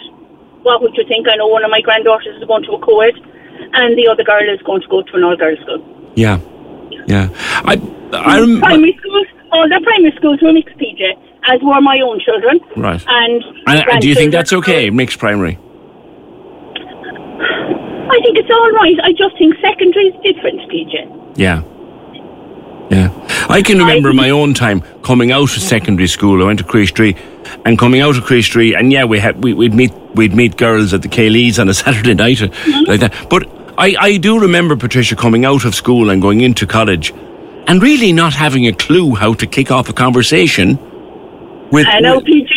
what 0.65 0.81
would 0.81 0.97
you 0.97 1.05
think? 1.07 1.29
I 1.29 1.37
know 1.37 1.47
one 1.47 1.63
of 1.63 1.71
my 1.71 1.85
granddaughters 1.85 2.35
is 2.41 2.49
going 2.49 2.65
to 2.65 2.73
a 2.73 2.81
co-ed, 2.81 3.15
and 3.73 3.97
the 3.99 4.09
other 4.09 4.25
girl 4.25 4.43
is 4.53 4.61
going 4.63 4.83
to 4.83 4.89
go 4.89 5.03
to 5.03 5.13
an 5.17 5.25
all-girls 5.25 5.59
school. 5.61 6.13
Yeah, 6.15 6.39
yeah. 7.07 7.29
I, 7.65 7.81
I 8.13 8.41
rem- 8.41 8.61
primary 8.61 8.97
schools, 8.99 9.27
all 9.53 9.69
the 9.69 9.81
primary 9.83 10.15
schools 10.17 10.39
were 10.43 10.53
mixed, 10.53 10.77
PJ, 10.79 11.01
as 11.49 11.61
were 11.63 11.81
my 11.81 12.01
own 12.01 12.21
children. 12.21 12.61
Right. 12.77 13.03
And, 13.07 13.43
And, 13.67 13.85
and 13.91 14.01
do 14.01 14.09
you 14.09 14.15
think 14.15 14.33
that's 14.33 14.53
okay, 14.53 14.91
mixed 14.91 15.19
primary? 15.19 15.59
I 18.09 18.19
think 18.23 18.39
it's 18.39 18.51
all 18.51 18.71
right. 18.73 18.97
I 19.03 19.13
just 19.13 19.37
think 19.37 19.55
secondary 19.61 20.07
is 20.07 20.15
different, 20.23 20.61
PJ. 20.71 21.37
Yeah. 21.37 21.63
Yeah. 22.91 23.11
I 23.49 23.63
can 23.63 23.79
remember 23.79 24.13
my 24.13 24.31
own 24.31 24.55
time 24.55 24.83
coming 25.03 25.31
out 25.31 25.57
of 25.57 25.63
secondary 25.63 26.09
school. 26.09 26.43
I 26.43 26.47
went 26.47 26.59
to 26.59 26.65
Chríost 26.65 26.95
Rí 26.95 27.17
and 27.65 27.79
coming 27.79 28.01
out 28.01 28.17
of 28.17 28.25
Chríost 28.25 28.55
Rí 28.55 28.77
and 28.77 28.93
yeah, 28.93 29.05
we 29.05 29.19
had 29.19 29.43
we, 29.43 29.55
we'd 29.55 29.75
meet 29.75 29.93
we'd 30.15 30.35
meet 30.35 30.57
girls 30.57 30.93
at 30.93 31.03
the 31.03 31.09
Kaylees 31.09 31.59
on 31.59 31.69
a 31.69 31.75
Saturday 31.85 32.15
night 32.15 32.43
uh, 32.43 32.49
like 32.87 33.01
that. 33.01 33.15
But 33.31 33.49
I, 33.79 33.95
I 33.99 34.17
do 34.17 34.41
remember 34.41 34.77
Patricia 34.77 35.17
coming 35.17 35.45
out 35.45 35.65
of 35.65 35.75
school 35.75 36.11
and 36.11 36.21
going 36.21 36.41
into 36.41 36.67
college 36.67 37.13
and 37.67 37.83
really 37.83 38.13
not 38.13 38.33
having 38.33 38.67
a 38.67 38.73
clue 38.73 39.15
how 39.15 39.35
to 39.35 39.47
kick 39.47 39.71
off 39.71 39.89
a 39.89 39.93
conversation 39.93 40.79
with 41.71 41.87
I 41.87 42.01
know, 42.01 42.21
PJ, 42.21 42.49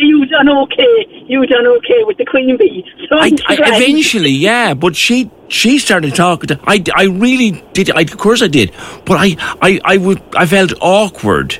done 0.43 0.57
okay. 0.63 1.25
You 1.27 1.45
done 1.45 1.67
okay 1.67 2.03
with 2.03 2.17
the 2.17 2.25
queen 2.25 2.57
bee. 2.57 2.85
So 3.09 3.17
I, 3.17 3.31
I, 3.47 3.57
eventually, 3.75 4.31
yeah, 4.31 4.73
but 4.73 4.95
she 4.95 5.29
she 5.47 5.79
started 5.79 6.15
talking 6.15 6.47
to. 6.47 6.59
I, 6.65 6.83
I 6.95 7.05
really 7.05 7.63
did. 7.73 7.91
I, 7.91 8.01
of 8.01 8.17
course, 8.17 8.41
I 8.41 8.47
did. 8.47 8.71
But 9.05 9.17
I 9.19 9.35
I 9.61 9.79
I 9.83 9.97
would 9.97 10.21
I 10.35 10.45
felt 10.45 10.73
awkward 10.81 11.53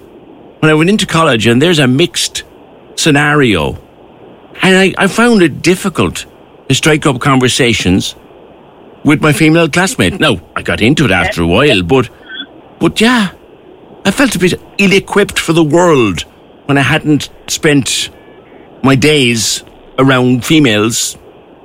when 0.59 0.69
I 0.69 0.73
went 0.73 0.89
into 0.89 1.05
college 1.05 1.47
and 1.47 1.61
there's 1.61 1.79
a 1.79 1.87
mixed 1.87 2.43
scenario. 2.95 3.77
And 4.61 4.75
I, 4.75 4.93
I 4.97 5.07
found 5.07 5.41
it 5.41 5.61
difficult 5.61 6.25
to 6.67 6.75
strike 6.75 7.05
up 7.05 7.21
conversations 7.21 8.15
with 9.05 9.21
my 9.21 9.31
female 9.31 9.69
classmate. 9.69 10.19
Now, 10.19 10.41
I 10.55 10.61
got 10.61 10.81
into 10.81 11.05
it 11.05 11.11
after 11.11 11.41
a 11.41 11.47
while, 11.47 11.81
but, 11.81 12.09
but 12.79 12.99
yeah, 12.99 13.31
I 14.03 14.11
felt 14.11 14.35
a 14.35 14.39
bit 14.39 14.59
ill 14.77 14.91
equipped 14.91 15.39
for 15.39 15.53
the 15.53 15.63
world 15.63 16.21
when 16.65 16.77
I 16.77 16.81
hadn't 16.81 17.29
spent 17.47 18.09
my 18.83 18.95
days 18.95 19.63
around 19.97 20.45
females 20.45 21.17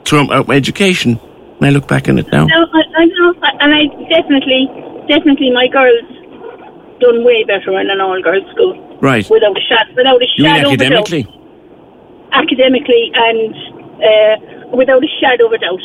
throughout 0.05 0.49
my 0.49 0.57
education. 0.57 1.15
When 1.59 1.71
I 1.71 1.73
look 1.73 1.87
back 1.89 2.09
on 2.09 2.19
it 2.19 2.27
now. 2.33 2.47
No, 2.47 2.67
I, 2.73 2.83
I 2.97 3.05
know, 3.07 3.35
and 3.61 3.75
I 3.75 3.87
definitely, 4.09 4.69
definitely, 5.09 5.51
my 5.53 5.69
girls 5.69 6.03
done 7.01 7.25
way 7.25 7.45
better 7.45 7.79
in 7.79 7.91
an 7.91 8.01
all-girls 8.01 8.51
school. 8.51 8.99
Right. 9.01 9.29
Without 9.31 9.57
a 9.57 9.61
shot, 9.61 9.87
without 9.95 10.21
a 10.21 10.27
You 10.37 10.45
shadow 10.45 10.73
of 10.73 10.79
doubt. 10.79 10.91
academically? 11.11 11.41
academically 12.33 13.13
and 13.15 13.55
uh, 14.03 14.77
without 14.77 15.03
a 15.03 15.09
shadow 15.21 15.47
of 15.47 15.53
a 15.53 15.59
doubt. 15.59 15.81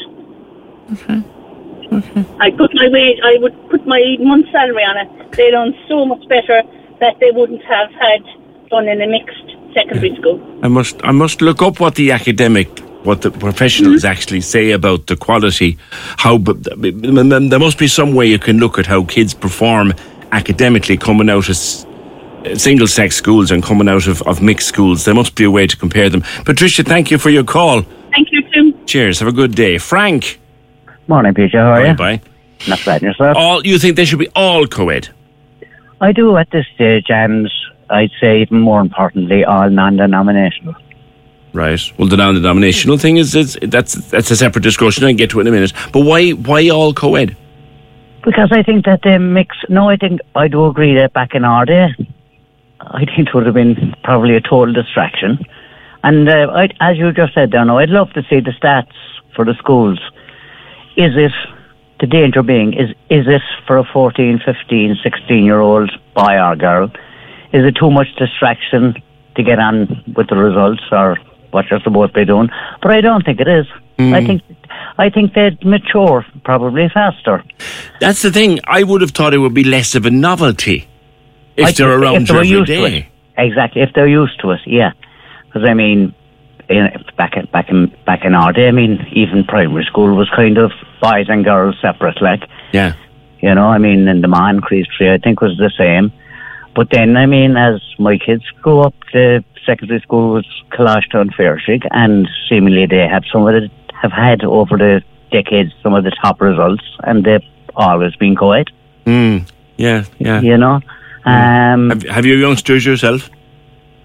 I 2.40 2.52
put 2.52 2.74
my 2.74 2.88
wage, 2.90 3.20
I 3.24 3.38
would 3.40 3.56
put 3.70 3.86
my 3.86 4.18
month's 4.20 4.52
salary 4.52 4.84
on 4.84 4.98
it. 4.98 5.32
They 5.34 5.52
done 5.52 5.74
so 5.88 6.06
much 6.06 6.28
better 6.28 6.64
that 7.00 7.20
they 7.20 7.32
wouldn't 7.32 7.64
have 7.66 7.92
had 7.92 8.24
done 8.70 8.88
in 8.88 9.02
a 9.02 9.08
mixed 9.08 9.56
secondary 9.82 10.16
school. 10.16 10.40
I 10.64 10.68
must 10.68 11.00
I 11.04 11.12
must 11.12 11.42
look 11.42 11.62
up 11.62 11.80
what 11.80 11.96
the 11.96 12.12
academic 12.12 12.80
what 13.04 13.22
the 13.22 13.32
professionals 13.32 14.02
hmm? 14.02 14.08
actually 14.08 14.42
say 14.42 14.72
about 14.72 15.08
the 15.08 15.16
quality. 15.16 15.78
How 16.18 16.38
but 16.38 16.64
there 16.64 17.60
must 17.60 17.78
be 17.78 17.88
some 17.88 18.14
way 18.14 18.28
you 18.28 18.40
can 18.40 18.60
look 18.60 18.78
at 18.78 18.86
how 18.86 19.04
kids 19.06 19.34
perform 19.34 19.94
academically 20.32 20.98
coming 20.98 21.30
out 21.30 21.50
of 21.50 21.56
single 22.58 22.88
sex 22.88 23.16
schools 23.16 23.52
and 23.52 23.64
coming 23.64 23.90
out 23.90 24.08
of, 24.08 24.22
of 24.24 24.42
mixed 24.42 24.68
schools. 24.68 25.06
There 25.06 25.16
must 25.16 25.36
be 25.36 25.44
a 25.44 25.52
way 25.52 25.68
to 25.68 25.78
compare 25.78 26.10
them. 26.10 26.22
Patricia 26.46 26.84
thank 26.84 27.12
you 27.12 27.18
for 27.18 27.30
your 27.30 27.44
call. 27.44 27.82
Thank 28.12 28.32
you, 28.32 28.42
Tim. 28.52 28.86
cheers. 28.86 29.20
Have 29.20 29.28
a 29.28 29.34
good 29.34 29.56
day. 29.56 29.78
Frank. 29.78 30.40
Morning, 31.08 31.34
Peter. 31.34 31.60
How 31.60 31.74
are 31.74 31.82
bye 31.82 31.88
you? 31.90 31.96
bye 31.96 32.22
Not 32.68 32.84
bad 32.86 33.02
yourself. 33.02 33.38
all 33.38 33.66
you 33.66 33.80
think 33.80 33.96
they 33.96 34.06
should 34.06 34.20
be 34.20 34.30
all 34.36 34.68
co-ed? 34.68 35.10
I 36.02 36.12
do 36.12 36.38
at 36.38 36.50
this 36.52 36.66
stage, 36.76 37.08
and 37.10 37.52
I'd 37.90 38.12
say 38.22 38.42
even 38.42 38.60
more 38.60 38.82
importantly, 38.82 39.44
all 39.46 39.70
non-denominational. 39.70 40.76
right 41.54 41.82
well 41.98 42.08
the 42.08 42.18
non-denominational 42.18 42.98
thing 43.04 43.18
is, 43.18 43.34
is 43.36 43.58
that's 43.76 43.94
that's 44.12 44.30
a 44.30 44.36
separate 44.36 44.62
discussion 44.62 45.04
i 45.04 45.08
can 45.10 45.16
get 45.16 45.32
to 45.32 45.40
it 45.40 45.42
in 45.42 45.48
a 45.48 45.52
minute 45.52 45.74
but 45.92 46.02
why 46.02 46.30
why 46.50 46.70
all 46.70 46.94
co-ed 46.94 47.36
Because 48.24 48.52
I 48.52 48.62
think 48.64 48.86
that 48.86 49.00
they 49.04 49.18
mix. 49.18 49.56
No, 49.70 49.90
I 49.90 49.96
think 49.96 50.20
I 50.36 50.48
do 50.50 50.66
agree 50.68 50.94
that 50.96 51.14
back 51.14 51.34
in 51.34 51.44
our 51.46 51.66
day, 51.66 51.88
I 52.82 53.06
think 53.06 53.30
it 53.30 53.34
would 53.34 53.46
have 53.46 53.56
been 53.56 53.96
probably 54.04 54.36
a 54.36 54.42
total 54.42 54.74
distraction. 54.74 55.40
And 56.04 56.28
uh, 56.30 56.52
I, 56.54 56.70
as 56.82 56.98
you 56.98 57.12
just 57.14 57.34
said, 57.34 57.52
there, 57.52 57.64
now 57.66 57.78
I'd 57.78 57.90
love 57.90 58.12
to 58.14 58.24
see 58.30 58.40
the 58.42 58.52
stats 58.52 58.92
for 59.36 59.46
the 59.46 59.56
schools. 59.56 60.00
Is 60.98 61.14
it 61.16 61.32
the 62.02 62.08
danger 62.08 62.44
being 62.44 62.74
is 62.74 62.90
is 63.10 63.26
it 63.28 63.42
for 63.66 63.78
a 63.78 63.84
14, 63.84 64.40
15, 64.46 64.98
16 65.04 65.46
year 65.46 65.60
old 65.60 65.90
boy 66.14 66.38
or 66.40 66.56
girl? 66.56 66.92
Is 67.52 67.66
it 67.66 67.76
too 67.76 67.90
much 67.92 68.08
distraction 68.18 68.96
to 69.36 69.44
get 69.44 69.60
on 69.60 70.04
with 70.16 70.28
the 70.30 70.36
results 70.36 70.82
or 70.92 71.18
what 71.52 71.66
you're 71.70 71.80
supposed 71.80 72.14
to 72.14 72.20
be 72.20 72.26
doing? 72.26 72.50
But 72.82 72.92
I 72.92 73.02
don't 73.02 73.24
think 73.26 73.40
it 73.40 73.48
is. 73.48 73.66
Hmm. 73.98 74.14
I 74.14 74.26
think 74.26 74.42
I 74.98 75.10
think 75.10 75.34
they'd 75.34 75.64
mature 75.66 76.26
probably 76.44 76.90
faster. 76.90 77.44
That's 78.00 78.22
the 78.22 78.32
thing. 78.32 78.60
I 78.66 78.84
would 78.84 79.02
have 79.02 79.12
thought 79.12 79.34
it 79.34 79.40
would 79.40 79.54
be 79.54 79.64
less 79.64 79.96
of 79.96 80.06
a 80.06 80.12
novelty 80.12 80.88
if 81.58 81.68
I 81.68 81.72
they're 81.72 82.00
around 82.00 82.24
if 82.24 82.28
they 82.30 82.34
you 82.34 82.36
were 82.36 82.42
every 82.42 82.50
used 82.50 82.68
to 82.68 82.86
it. 82.86 82.90
day. 82.92 83.10
Exactly, 83.38 83.82
if 83.82 83.94
they're 83.94 84.08
used 84.08 84.40
to 84.42 84.52
it, 84.52 84.60
yeah. 84.66 84.92
Because 85.46 85.68
I 85.68 85.74
mean, 85.74 86.14
in, 86.70 86.88
back 87.18 87.36
in 87.36 87.46
back 87.48 87.70
in 87.70 87.88
back 88.06 88.24
in 88.26 88.36
our 88.36 88.54
day, 88.54 88.68
I 88.68 88.72
mean, 88.72 89.06
even 89.14 89.44
primary 89.44 89.86
school 89.86 90.16
was 90.16 90.30
kind 90.36 90.58
of 90.58 90.72
boys 91.02 91.26
and 91.30 91.44
girls 91.44 91.76
separate, 91.82 92.22
like 92.22 92.44
Yeah. 92.74 92.94
you 93.42 93.54
know. 93.56 93.68
I 93.68 93.78
mean, 93.80 94.08
in 94.08 94.22
the 94.22 94.28
man 94.28 94.62
Tree, 94.62 94.86
I 95.02 95.18
think 95.18 95.42
was 95.42 95.58
the 95.58 95.72
same. 95.78 96.12
But 96.80 96.92
then, 96.92 97.18
I 97.18 97.26
mean, 97.26 97.58
as 97.58 97.82
my 98.00 98.18
kids 98.18 98.46
grew 98.62 98.80
up, 98.80 98.94
the 99.12 99.44
secondary 99.66 100.00
school 100.00 100.32
was 100.32 100.46
Coláiste 100.72 101.14
an 101.20 101.30
Phiarsaigh, 101.32 101.82
and 101.92 102.26
seemingly 102.48 102.86
they 102.86 103.06
have 103.06 103.24
some 103.34 103.46
of 103.46 103.54
the 103.54 103.70
have 104.02 104.14
had 104.14 104.46
over 104.46 104.78
the 104.78 105.02
decades 105.30 105.74
some 105.84 105.94
of 105.94 106.06
the 106.06 106.16
top 106.22 106.40
results, 106.40 106.86
and 107.04 107.26
they've 107.26 107.44
always 107.76 108.16
been 108.16 108.34
co-ed. 108.34 108.68
Mm. 109.06 109.46
Yeah, 109.76 110.06
yeah. 110.20 110.40
You 110.40 110.56
know. 110.56 110.80
Um, 111.26 111.90
Have, 111.90 112.04
have 112.04 112.26
you 112.26 112.36
youngsters 112.36 112.86
yourself? 112.86 113.30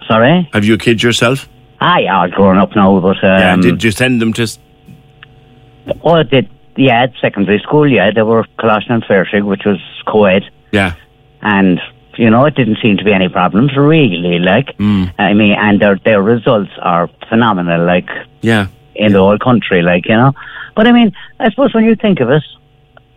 sorry. 0.08 0.48
Have 0.52 0.64
you 0.64 0.76
kids 0.76 1.00
yourself? 1.00 1.48
Yeah, 1.80 2.22
I've 2.22 2.32
grown 2.32 2.58
up 2.58 2.74
now, 2.74 2.98
but 2.98 3.22
um, 3.22 3.40
yeah. 3.40 3.54
Did 3.56 3.84
you 3.84 3.92
send 3.92 4.20
them 4.20 4.32
to? 4.32 4.48
Oh, 6.02 6.24
did. 6.24 6.50
Yeah, 6.76 7.04
at 7.04 7.12
secondary 7.20 7.60
school, 7.60 7.88
yeah, 7.88 8.10
they 8.12 8.22
were 8.22 8.44
Coláiste 8.58 8.90
an 8.90 9.02
Phiarsaigh, 9.02 9.42
which 9.46 9.62
was 9.64 9.78
co-ed, 10.08 10.42
Yeah. 10.72 10.94
and 11.40 11.80
you 12.18 12.30
know, 12.30 12.44
it 12.44 12.54
didn't 12.54 12.78
seem 12.82 12.96
to 12.96 13.04
be 13.04 13.12
any 13.12 13.28
problems 13.28 13.76
really. 13.76 14.38
Like, 14.38 14.74
hmm. 14.76 15.04
I 15.18 15.34
mean, 15.34 15.52
and 15.52 15.80
their 15.80 15.96
their 16.04 16.22
results 16.22 16.70
are 16.80 17.08
phenomenal. 17.28 17.84
Like 17.84 18.08
Yeah. 18.40 18.66
in 18.94 19.12
the 19.12 19.18
whole 19.18 19.38
country, 19.38 19.82
like 19.82 20.06
you 20.08 20.16
know. 20.16 20.32
But 20.76 20.86
I 20.86 20.92
mean, 20.92 21.12
I 21.40 21.50
suppose 21.50 21.74
when 21.74 21.84
you 21.84 21.96
think 21.96 22.20
of 22.20 22.30
it, 22.30 22.42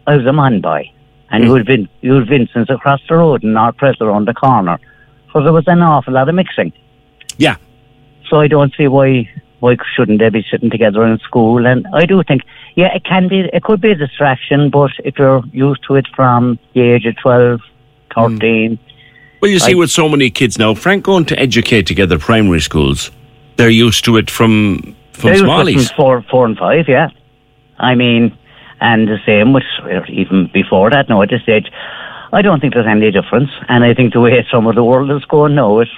I 0.05 0.15
was 0.15 0.25
a 0.25 0.33
man 0.33 0.62
boy, 0.62 0.91
and 1.29 1.43
hmm. 1.43 1.47
you 1.47 1.51
would 1.53 1.60
have 1.62 1.67
been 1.67 1.89
you 2.01 2.13
would 2.13 2.27
Vincent's 2.27 2.69
across 2.69 3.01
the 3.07 3.15
road 3.15 3.43
and 3.43 3.53
North 3.53 3.77
Pres 3.77 3.95
around 4.01 4.27
the 4.27 4.33
corner, 4.33 4.79
so 5.31 5.41
there 5.41 5.53
was 5.53 5.67
an 5.67 5.81
awful 5.81 6.13
lot 6.13 6.29
of 6.29 6.36
mixing. 6.36 6.73
Yeah. 7.38 7.57
So 8.29 8.39
I 8.39 8.47
don't 8.47 8.73
see 8.75 8.88
why 8.88 9.29
why 9.60 9.77
shouldn't 9.95 10.19
they 10.19 10.29
be 10.29 10.45
sitting 10.49 10.69
together 10.69 11.05
in 11.05 11.17
school? 11.19 11.65
And 11.65 11.88
I 11.93 12.05
do 12.05 12.21
think, 12.23 12.43
yeah, 12.75 12.93
it 12.93 13.03
can 13.03 13.27
be, 13.27 13.49
it 13.51 13.63
could 13.63 13.81
be 13.81 13.91
a 13.91 13.95
distraction, 13.95 14.69
but 14.69 14.91
if 15.03 15.17
you're 15.17 15.43
used 15.51 15.83
to 15.88 15.95
it 15.95 16.07
from 16.15 16.60
the 16.73 16.81
age 16.81 17.05
of 17.05 17.15
12, 17.17 17.62
13, 18.13 18.75
hmm. 18.75 18.87
Well, 19.41 19.52
you 19.52 19.60
see, 19.60 19.71
I- 19.71 19.76
with 19.76 19.91
so 19.91 20.10
many 20.10 20.30
kids 20.30 20.58
now, 20.58 20.73
Frank, 20.73 21.04
going 21.04 21.26
to 21.26 21.39
educate 21.39 21.86
together 21.88 22.17
primary 22.17 22.62
schools, 22.62 23.12
they're 23.58 23.69
used 23.69 24.06
to 24.06 24.17
it 24.17 24.30
from 24.30 24.95
from 25.12 25.32
smallies. 25.32 25.88
from 25.88 25.95
four, 25.95 26.26
four 26.30 26.45
and 26.45 26.58
five, 26.58 26.88
yeah. 26.88 27.10
I 27.80 27.95
mean, 27.95 28.38
and 28.82 29.08
the 29.08 29.17
same 29.26 29.54
with 29.54 29.63
even 30.10 30.50
before 30.54 30.89
that. 30.91 31.10
No, 31.10 31.21
at 31.21 31.30
this 31.30 31.41
stage, 31.41 31.71
I 32.34 32.41
don't 32.41 32.60
think 32.60 32.73
there's 32.73 32.86
any 32.88 33.12
difference. 33.12 33.50
And 33.67 33.84
I 33.84 33.93
think 33.93 34.13
the 34.13 34.19
way 34.19 34.45
some 34.52 34.67
of 34.67 34.76
the 34.76 34.84
world 34.84 35.10
is 35.12 35.26
going 35.26 35.56
now, 35.56 35.80
it 35.80 35.89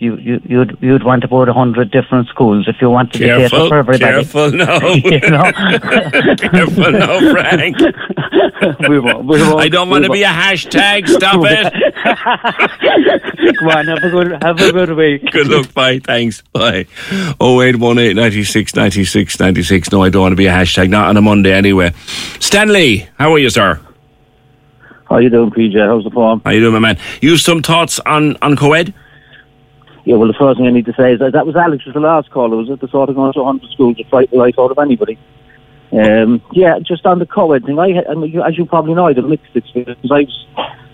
you 0.00 0.16
you 0.16 0.40
you'd 0.44 0.78
you'd 0.80 1.02
want 1.02 1.24
about 1.24 1.48
a 1.48 1.52
hundred 1.52 1.90
different 1.90 2.28
schools 2.28 2.68
if 2.68 2.76
you 2.80 2.88
wanted 2.88 3.12
to 3.14 3.18
cater 3.18 3.38
Careful, 3.48 3.68
for 3.68 3.78
everybody. 3.78 4.12
careful 4.12 4.50
now. 4.52 4.78
you 4.94 5.20
know. 5.20 5.52
careful 6.38 6.92
now, 6.92 7.18
Frank. 7.32 7.76
we 8.88 8.98
won't, 9.00 9.24
we 9.26 9.42
won't, 9.42 9.60
I 9.60 9.68
don't 9.68 9.90
want 9.90 10.04
to 10.04 10.10
be 10.10 10.22
a 10.22 10.28
hashtag. 10.28 11.08
Stop 11.08 11.40
it. 11.44 11.72
Come 13.58 13.68
on, 13.68 13.86
have 13.88 13.98
a 14.04 14.10
good 14.10 14.42
have 14.42 14.60
a 14.60 14.72
good 14.72 14.96
week. 14.96 15.30
Good 15.32 15.48
luck. 15.48 15.74
Bye. 15.74 15.98
Thanks. 15.98 16.42
Bye. 16.52 16.86
0818 17.40 18.14
96 18.16 18.76
96 18.76 19.40
96. 19.40 19.92
No, 19.92 20.02
I 20.04 20.10
don't 20.10 20.22
want 20.22 20.32
to 20.32 20.36
be 20.36 20.46
a 20.46 20.52
hashtag. 20.52 20.90
Not 20.90 21.08
on 21.08 21.16
a 21.16 21.22
Monday 21.22 21.52
anyway. 21.52 21.92
Stanley, 22.38 23.08
how 23.18 23.32
are 23.32 23.38
you, 23.38 23.50
sir? 23.50 23.80
How 25.08 25.16
you 25.18 25.30
doing, 25.30 25.50
PJ? 25.50 25.84
How's 25.84 26.04
the 26.04 26.10
form? 26.10 26.42
How 26.44 26.50
you 26.50 26.60
doing, 26.60 26.74
my 26.74 26.78
man? 26.80 26.98
You 27.22 27.30
have 27.30 27.40
some 27.40 27.62
thoughts 27.62 27.98
on, 28.00 28.36
on 28.42 28.56
co-ed? 28.56 28.92
Yeah, 30.08 30.16
well, 30.16 30.28
the 30.28 30.38
first 30.38 30.56
thing 30.56 30.66
I 30.66 30.70
need 30.70 30.86
to 30.86 30.94
say 30.94 31.12
is 31.12 31.18
that 31.18 31.32
that 31.34 31.44
was 31.44 31.54
Alex 31.54 31.84
was 31.84 31.92
the 31.92 32.00
last 32.00 32.30
caller, 32.30 32.56
was 32.56 32.70
it? 32.70 32.80
The 32.80 32.88
sort 32.88 33.10
of 33.10 33.14
going 33.14 33.30
to 33.34 33.42
100 33.42 33.70
schools 33.72 33.98
to 33.98 34.04
fight 34.04 34.30
the 34.30 34.38
life 34.38 34.54
out 34.58 34.70
of 34.70 34.78
anybody. 34.78 35.18
Um, 35.92 36.40
yeah, 36.52 36.78
just 36.78 37.04
on 37.04 37.18
the 37.18 37.26
co-ed 37.26 37.66
thing, 37.66 37.78
I, 37.78 38.02
I 38.08 38.14
mean, 38.14 38.32
you- 38.32 38.42
as 38.42 38.56
you 38.56 38.64
probably 38.64 38.94
know, 38.94 39.04
I 39.04 39.10
had 39.10 39.18
a 39.18 39.22
mixed 39.22 39.54
experience. 39.54 40.00
I 40.10 40.20
was, 40.22 40.46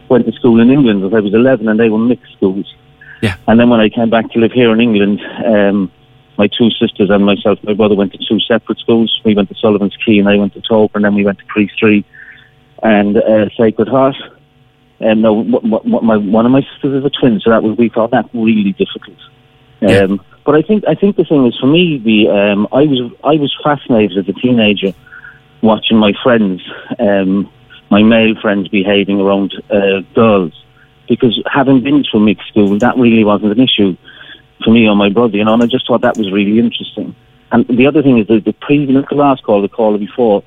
went 0.09 0.27
to 0.27 0.33
school 0.33 0.59
in 0.61 0.69
England 0.69 1.05
when 1.05 1.15
I 1.15 1.21
was 1.21 1.33
11 1.33 1.69
and 1.69 1.79
they 1.79 1.91
were 1.91 1.99
mixed 1.99 2.33
schools. 2.33 2.75
Yeah. 3.23 3.37
And 3.47 3.61
then 3.61 3.71
when 3.71 3.79
I 3.79 3.89
came 3.89 4.11
back 4.11 4.33
to 4.33 4.41
live 4.41 4.51
here 4.51 4.73
in 4.73 4.81
England, 4.81 5.21
um, 5.47 5.93
my 6.37 6.49
two 6.49 6.71
sisters 6.73 7.09
and 7.09 7.25
myself, 7.25 7.61
my 7.63 7.75
brother 7.75 7.95
went 7.95 8.11
to 8.15 8.19
two 8.19 8.41
separate 8.41 8.81
schools. 8.81 9.21
We 9.25 9.37
went 9.37 9.49
to 9.51 9.55
Sullivan's 9.55 9.97
Quay 10.05 10.19
and 10.19 10.29
I 10.29 10.39
went 10.39 10.55
to 10.55 10.61
Toper 10.61 10.99
and 10.99 11.05
then 11.05 11.15
we 11.15 11.25
went 11.25 11.39
to 11.39 11.45
Priest 11.45 11.75
Street 11.75 12.05
and 12.83 13.17
uh, 13.17 13.49
Sacred 13.57 13.87
Heart. 13.87 14.17
And 15.01 15.23
no, 15.23 15.43
w- 15.43 15.71
w- 15.71 16.01
my, 16.03 16.17
one 16.17 16.47
of 16.47 16.53
my 16.53 16.63
sisters 16.73 17.01
is 17.01 17.05
a 17.05 17.11
twin, 17.11 17.41
so 17.41 17.51
that 17.51 17.63
was 17.63 17.77
we 17.77 17.89
found 17.89 18.13
that 18.13 18.29
really 18.33 18.73
difficult. 18.73 19.19
Yeah. 19.81 20.01
Um, 20.01 20.21
but 20.45 20.55
I 20.55 20.63
think 20.63 20.85
I 20.87 20.95
think 20.95 21.17
the 21.17 21.25
thing 21.25 21.47
is 21.47 21.57
for 21.59 21.67
me, 21.67 21.99
the 21.99 22.29
um, 22.29 22.69
I 22.73 22.85
was 22.85 23.13
I 23.25 23.35
was 23.37 23.55
fascinated 23.63 24.19
as 24.19 24.29
a 24.29 24.33
teenager 24.39 24.95
watching 25.63 25.97
my 25.97 26.13
friends, 26.23 26.63
um, 26.99 27.51
my 27.91 28.03
male 28.03 28.35
friends 28.41 28.69
behaving 28.69 29.21
around 29.21 29.55
uh, 29.71 30.01
girls, 30.15 30.53
because 31.09 31.43
having 31.51 31.83
been 31.83 32.05
to 32.13 32.19
a 32.19 32.21
mixed 32.21 32.49
school, 32.49 32.79
that 32.79 32.97
really 32.97 33.25
wasn't 33.25 33.51
an 33.51 33.61
issue 33.61 33.97
for 34.63 34.71
me 34.71 34.87
or 34.87 34.95
my 34.95 35.09
brother, 35.09 35.37
you 35.37 35.45
know. 35.45 35.55
And 35.55 35.63
I 35.63 35.67
just 35.67 35.87
thought 35.87 36.03
that 36.03 36.17
was 36.17 36.31
really 36.31 36.59
interesting. 36.59 37.15
And 37.51 37.67
the 37.67 37.87
other 37.87 38.03
thing 38.03 38.19
is 38.19 38.27
that 38.29 38.45
the 38.45 38.53
previous, 38.53 39.05
the 39.09 39.17
last 39.17 39.43
call, 39.43 39.63
the 39.63 39.69
caller 39.69 39.99
before, 39.99 40.43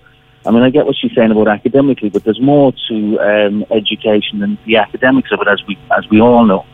I 0.47 0.51
mean, 0.51 0.63
I 0.63 0.69
get 0.69 0.85
what 0.85 0.95
she's 0.95 1.13
saying 1.13 1.31
about 1.31 1.49
academically, 1.49 2.09
but 2.09 2.23
there's 2.23 2.39
more 2.39 2.73
to 2.87 3.19
um, 3.19 3.65
education 3.69 4.39
than 4.39 4.57
the 4.65 4.77
academics 4.77 5.31
of 5.31 5.41
it, 5.41 5.47
as 5.47 5.61
we 5.67 5.77
as 5.97 6.09
we 6.09 6.21
all 6.21 6.45
know. 6.45 6.65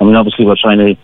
I 0.00 0.04
mean, 0.04 0.14
obviously 0.14 0.46
we're 0.46 0.56
trying 0.56 0.78
to 0.78 0.96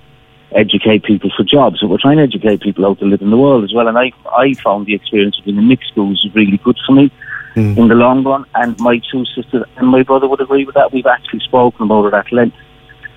educate 0.53 1.03
people 1.03 1.31
for 1.37 1.45
jobs, 1.45 1.81
but 1.81 1.89
we're 1.89 1.99
trying 1.99 2.17
to 2.17 2.23
educate 2.23 2.63
people 2.63 2.85
how 2.85 2.95
to 2.95 3.05
live 3.05 3.21
in 3.21 3.31
the 3.31 3.37
world 3.37 3.65
as 3.65 3.75
well. 3.75 3.89
And 3.89 3.99
I, 3.99 4.13
I 4.33 4.55
found 4.55 4.87
the 4.87 4.95
experience 4.95 5.39
of 5.39 5.45
being 5.45 5.59
in 5.59 5.69
mixed 5.69 5.91
schools 5.91 6.27
really 6.33 6.59
good 6.59 6.79
for 6.87 6.93
me 6.93 7.11
mm. 7.55 7.77
in 7.77 7.89
the 7.89 7.95
long 7.95 8.25
run. 8.25 8.45
And 8.55 8.79
my 8.81 9.01
two 9.11 9.25
sisters 9.27 9.65
and 9.77 9.89
my 9.89 10.03
brother 10.03 10.29
would 10.29 10.41
agree 10.41 10.65
with 10.65 10.77
that. 10.77 10.93
We've 10.93 11.07
actually 11.07 11.41
spoken 11.41 11.87
about 11.87 12.07
it 12.07 12.15
at 12.15 12.33
length, 12.33 12.57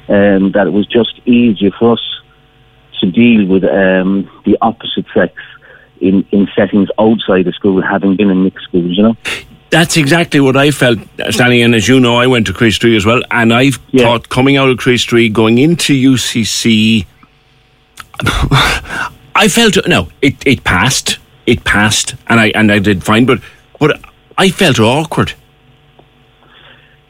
um, 0.10 0.52
that 0.54 0.68
it 0.68 0.74
was 0.74 0.88
just 0.88 1.20
easier 1.26 1.72
for 1.78 1.94
us 1.94 2.22
to 3.00 3.12
deal 3.12 3.46
with 3.46 3.64
um, 3.64 4.30
the 4.46 4.58
opposite 4.62 5.06
sex 5.14 5.34
in, 6.02 6.26
in 6.32 6.48
settings 6.56 6.90
outside 7.00 7.48
of 7.48 7.56
school, 7.56 7.82
having 7.82 8.16
been 8.16 8.30
in 8.30 8.44
mixed 8.44 8.66
schools, 8.66 8.98
you 8.98 9.04
know? 9.04 9.18
That's 9.70 9.98
exactly 9.98 10.40
what 10.40 10.56
I 10.56 10.72
felt, 10.72 11.00
uh, 11.20 11.32
Stanley. 11.32 11.62
And 11.62 11.76
as 11.76 11.88
you 11.88 12.00
know, 12.00 12.16
I 12.16 12.28
went 12.28 12.48
to 12.48 12.54
Chríost 12.54 12.84
Rí 12.84 12.96
as 12.96 13.06
well. 13.06 13.22
And 13.32 13.54
I 13.54 13.72
yeah. 13.92 14.04
thought 14.04 14.30
coming 14.30 14.56
out 14.56 14.70
of 14.70 14.78
Chríost 14.78 15.10
Rí, 15.12 15.32
going 15.32 15.58
into 15.58 15.94
UCC, 15.94 17.06
I 19.36 19.48
felt 19.50 19.78
no, 19.88 20.10
it, 20.22 20.36
it 20.48 20.64
passed, 20.64 21.20
it 21.46 21.64
passed, 21.64 22.16
and 22.28 22.40
I 22.40 22.48
and 22.56 22.72
I 22.72 22.80
did 22.80 23.04
fine, 23.04 23.26
but 23.26 23.40
but 23.80 24.00
I 24.38 24.50
felt 24.50 24.80
awkward. 24.80 25.34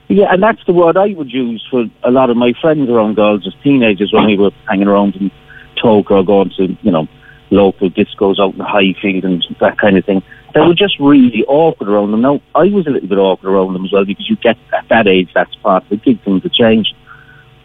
Yeah, 0.09 0.33
and 0.33 0.43
that's 0.43 0.63
the 0.65 0.73
word 0.73 0.97
I 0.97 1.13
would 1.13 1.31
use 1.31 1.65
for 1.69 1.85
a 2.03 2.11
lot 2.11 2.29
of 2.29 2.37
my 2.37 2.53
friends 2.59 2.89
around 2.89 3.15
girls 3.15 3.45
as 3.47 3.53
teenagers 3.63 4.11
when 4.11 4.25
we 4.25 4.37
were 4.37 4.51
hanging 4.67 4.87
around 4.87 5.15
in 5.15 5.31
Tolka 5.77 6.11
or 6.11 6.25
going 6.25 6.51
to 6.57 6.77
you 6.81 6.91
know 6.91 7.07
local 7.49 7.89
discos 7.89 8.39
out 8.39 8.53
in 8.53 8.57
the 8.57 8.65
Highfield 8.65 9.23
and 9.23 9.43
that 9.59 9.77
kind 9.77 9.97
of 9.97 10.05
thing. 10.05 10.21
They 10.53 10.61
were 10.61 10.73
just 10.73 10.99
really 10.99 11.43
awkward 11.47 11.89
around 11.89 12.11
them. 12.11 12.21
Now 12.21 12.41
I 12.55 12.65
was 12.65 12.87
a 12.87 12.89
little 12.89 13.07
bit 13.07 13.17
awkward 13.17 13.49
around 13.51 13.73
them 13.73 13.85
as 13.85 13.91
well 13.91 14.05
because 14.05 14.29
you 14.29 14.35
get 14.37 14.57
at 14.73 14.87
that 14.89 15.07
age 15.07 15.29
that's 15.33 15.53
part 15.55 15.83
of 15.83 15.89
the 15.89 15.97
gig 15.97 16.23
things 16.23 16.43
to 16.43 16.49
change. 16.49 16.93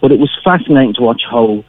But 0.00 0.12
it 0.12 0.18
was 0.18 0.30
fascinating 0.44 0.94
to 0.94 1.02
watch 1.02 1.22
how 1.30 1.64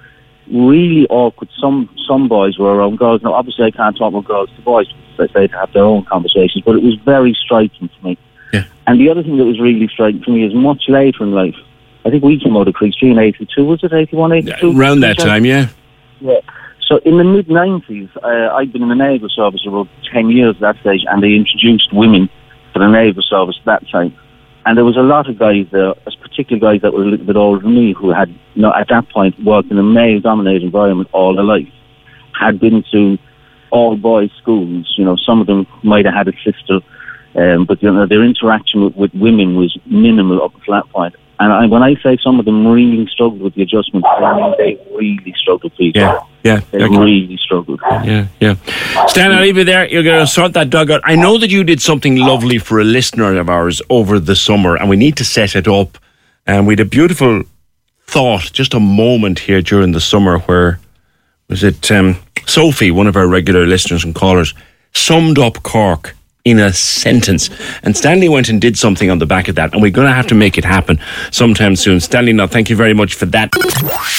really 0.51 1.07
awkward. 1.09 1.49
Some 1.59 1.89
some 2.07 2.27
boys 2.27 2.57
were 2.57 2.75
around 2.75 2.97
girls. 2.97 3.21
Now, 3.21 3.33
obviously, 3.33 3.65
I 3.65 3.71
can't 3.71 3.97
talk 3.97 4.09
about 4.09 4.25
girls 4.25 4.49
to 4.55 4.61
boys 4.61 4.91
because 5.11 5.31
they 5.33 5.47
have 5.47 5.71
their 5.73 5.83
own 5.83 6.05
conversations. 6.05 6.63
But 6.65 6.75
it 6.75 6.83
was 6.83 6.95
very 7.05 7.33
striking 7.33 7.89
to 7.89 8.03
me. 8.03 8.17
Yeah. 8.51 8.65
And 8.87 8.99
the 8.99 9.09
other 9.09 9.23
thing 9.23 9.37
that 9.37 9.45
was 9.45 9.59
really 9.59 9.87
striking 9.87 10.21
to 10.23 10.31
me 10.31 10.45
is 10.45 10.53
much 10.53 10.83
later 10.87 11.23
in 11.23 11.31
life. 11.31 11.55
I 12.05 12.09
think 12.09 12.23
we 12.23 12.39
came 12.39 12.57
out 12.57 12.67
of 12.67 12.73
Creek 12.73 12.95
in 13.01 13.17
'82. 13.17 13.63
Was 13.63 13.83
it 13.83 13.93
'81, 13.93 14.33
'82? 14.33 14.77
Around 14.77 14.99
that 15.01 15.17
time, 15.17 15.45
yeah. 15.45 15.69
Yeah. 16.19 16.39
So 16.87 16.97
in 17.05 17.17
the 17.17 17.23
mid 17.23 17.47
'90s, 17.47 18.09
uh, 18.17 18.53
I'd 18.55 18.73
been 18.73 18.83
in 18.83 18.89
the 18.89 18.95
naval 18.95 19.29
service 19.29 19.61
about 19.65 19.87
ten 20.11 20.29
years 20.29 20.55
at 20.55 20.61
that 20.61 20.79
stage, 20.81 21.01
and 21.07 21.23
they 21.23 21.33
introduced 21.33 21.93
women 21.93 22.29
to 22.73 22.79
the 22.79 22.87
naval 22.87 23.23
service 23.23 23.57
at 23.59 23.65
that 23.65 23.89
time. 23.89 24.15
And 24.65 24.77
there 24.77 24.85
was 24.85 24.97
a 24.97 25.01
lot 25.01 25.29
of 25.29 25.37
guys 25.37 25.65
there, 25.71 25.93
particularly 26.21 26.59
guys 26.59 26.81
that 26.81 26.93
were 26.93 27.03
a 27.03 27.07
little 27.07 27.25
bit 27.25 27.35
older 27.35 27.61
than 27.61 27.75
me, 27.75 27.93
who 27.93 28.11
had, 28.11 28.29
you 28.53 28.61
know, 28.61 28.73
at 28.73 28.87
that 28.89 29.09
point 29.09 29.35
worked 29.43 29.69
in 29.71 29.77
a 29.77 29.83
male-dominated 29.83 30.63
environment 30.63 31.09
all 31.11 31.35
their 31.35 31.43
life, 31.43 31.67
had 32.39 32.59
been 32.59 32.83
to 32.91 33.17
all 33.71 33.97
boys 33.97 34.31
schools. 34.41 34.93
You 34.97 35.03
know, 35.03 35.17
some 35.17 35.41
of 35.41 35.47
them 35.47 35.67
might 35.83 36.05
have 36.05 36.13
had 36.13 36.27
a 36.29 36.33
sister, 36.43 36.79
um, 37.35 37.65
but 37.65 37.83
you 37.83 37.91
know, 37.91 38.05
their 38.05 38.23
interaction 38.23 38.85
with, 38.85 38.95
with 38.95 39.13
women 39.13 39.57
was 39.57 39.77
minimal 39.85 40.41
up 40.41 40.53
to 40.53 40.71
that 40.71 40.89
point. 40.89 41.15
And 41.43 41.51
I, 41.51 41.65
when 41.65 41.83
I 41.83 41.95
say 42.01 42.17
some 42.23 42.39
of 42.39 42.45
them 42.45 42.65
really 42.65 43.05
struggled 43.07 43.41
with 43.41 43.53
the 43.55 43.63
adjustment, 43.63 44.05
I 44.05 44.33
mean 44.33 44.53
they 44.57 44.79
really 44.95 45.33
struggled, 45.37 45.75
people. 45.75 45.99
Yeah, 45.99 46.21
yeah. 46.41 46.61
They 46.71 46.83
okay. 46.83 46.97
really 46.97 47.35
struggled. 47.35 47.81
Yeah, 47.83 48.27
yeah. 48.39 48.55
Stan, 49.07 49.33
I'll 49.33 49.41
leave 49.41 49.57
you 49.57 49.65
there. 49.65 49.85
You're 49.85 50.03
going 50.03 50.21
to 50.21 50.31
sort 50.31 50.53
that 50.53 50.69
dog 50.69 50.89
out. 50.89 51.01
I 51.03 51.15
know 51.15 51.37
that 51.37 51.51
you 51.51 51.65
did 51.65 51.81
something 51.81 52.15
lovely 52.15 52.59
for 52.59 52.79
a 52.79 52.85
listener 52.85 53.37
of 53.37 53.49
ours 53.49 53.81
over 53.89 54.19
the 54.19 54.37
summer, 54.37 54.77
and 54.77 54.89
we 54.89 54.95
need 54.95 55.17
to 55.17 55.25
set 55.25 55.53
it 55.53 55.67
up. 55.67 55.97
And 56.47 56.65
we 56.65 56.73
had 56.73 56.79
a 56.79 56.85
beautiful 56.85 57.43
thought, 58.07 58.53
just 58.53 58.73
a 58.73 58.79
moment 58.79 59.39
here 59.39 59.61
during 59.61 59.91
the 59.91 59.99
summer 59.99 60.39
where, 60.39 60.79
was 61.49 61.61
it 61.61 61.91
um, 61.91 62.15
Sophie, 62.45 62.91
one 62.91 63.07
of 63.07 63.17
our 63.17 63.27
regular 63.27 63.65
listeners 63.65 64.05
and 64.05 64.15
callers, 64.15 64.53
summed 64.93 65.37
up 65.37 65.61
Cork 65.61 66.15
in 66.45 66.59
a 66.59 66.73
sentence. 66.73 67.49
And 67.83 67.95
Stanley 67.95 68.29
went 68.29 68.49
and 68.49 68.59
did 68.59 68.77
something 68.77 69.09
on 69.09 69.19
the 69.19 69.25
back 69.25 69.47
of 69.47 69.55
that, 69.55 69.73
and 69.73 69.81
we're 69.81 69.91
going 69.91 70.07
to 70.07 70.13
have 70.13 70.27
to 70.27 70.35
make 70.35 70.57
it 70.57 70.65
happen 70.65 70.99
sometime 71.31 71.75
soon. 71.75 71.99
Stanley, 71.99 72.33
now 72.33 72.47
thank 72.47 72.69
you 72.69 72.75
very 72.75 72.93
much 72.93 73.15
for 73.15 73.25
that. 73.27 73.51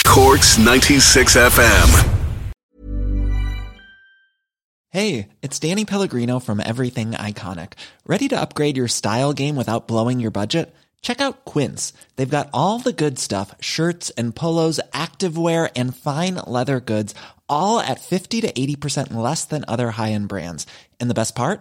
Corks 0.06 0.58
96 0.58 1.36
FM. 1.36 2.20
Hey, 4.90 5.28
it's 5.42 5.58
Danny 5.58 5.84
Pellegrino 5.84 6.38
from 6.38 6.60
Everything 6.60 7.12
Iconic. 7.12 7.72
Ready 8.06 8.28
to 8.28 8.40
upgrade 8.40 8.76
your 8.76 8.86
style 8.86 9.32
game 9.32 9.56
without 9.56 9.88
blowing 9.88 10.20
your 10.20 10.30
budget? 10.30 10.72
Check 11.02 11.20
out 11.20 11.44
Quince. 11.44 11.92
They've 12.14 12.30
got 12.30 12.48
all 12.54 12.78
the 12.78 12.92
good 12.92 13.18
stuff 13.18 13.54
shirts 13.60 14.10
and 14.10 14.34
polos, 14.34 14.80
activewear, 14.92 15.70
and 15.74 15.96
fine 15.96 16.36
leather 16.46 16.78
goods, 16.78 17.12
all 17.48 17.80
at 17.80 18.00
50 18.00 18.40
to 18.42 18.52
80% 18.52 19.12
less 19.12 19.44
than 19.44 19.64
other 19.66 19.90
high 19.90 20.12
end 20.12 20.28
brands. 20.28 20.64
And 21.00 21.10
the 21.10 21.14
best 21.14 21.34
part? 21.34 21.60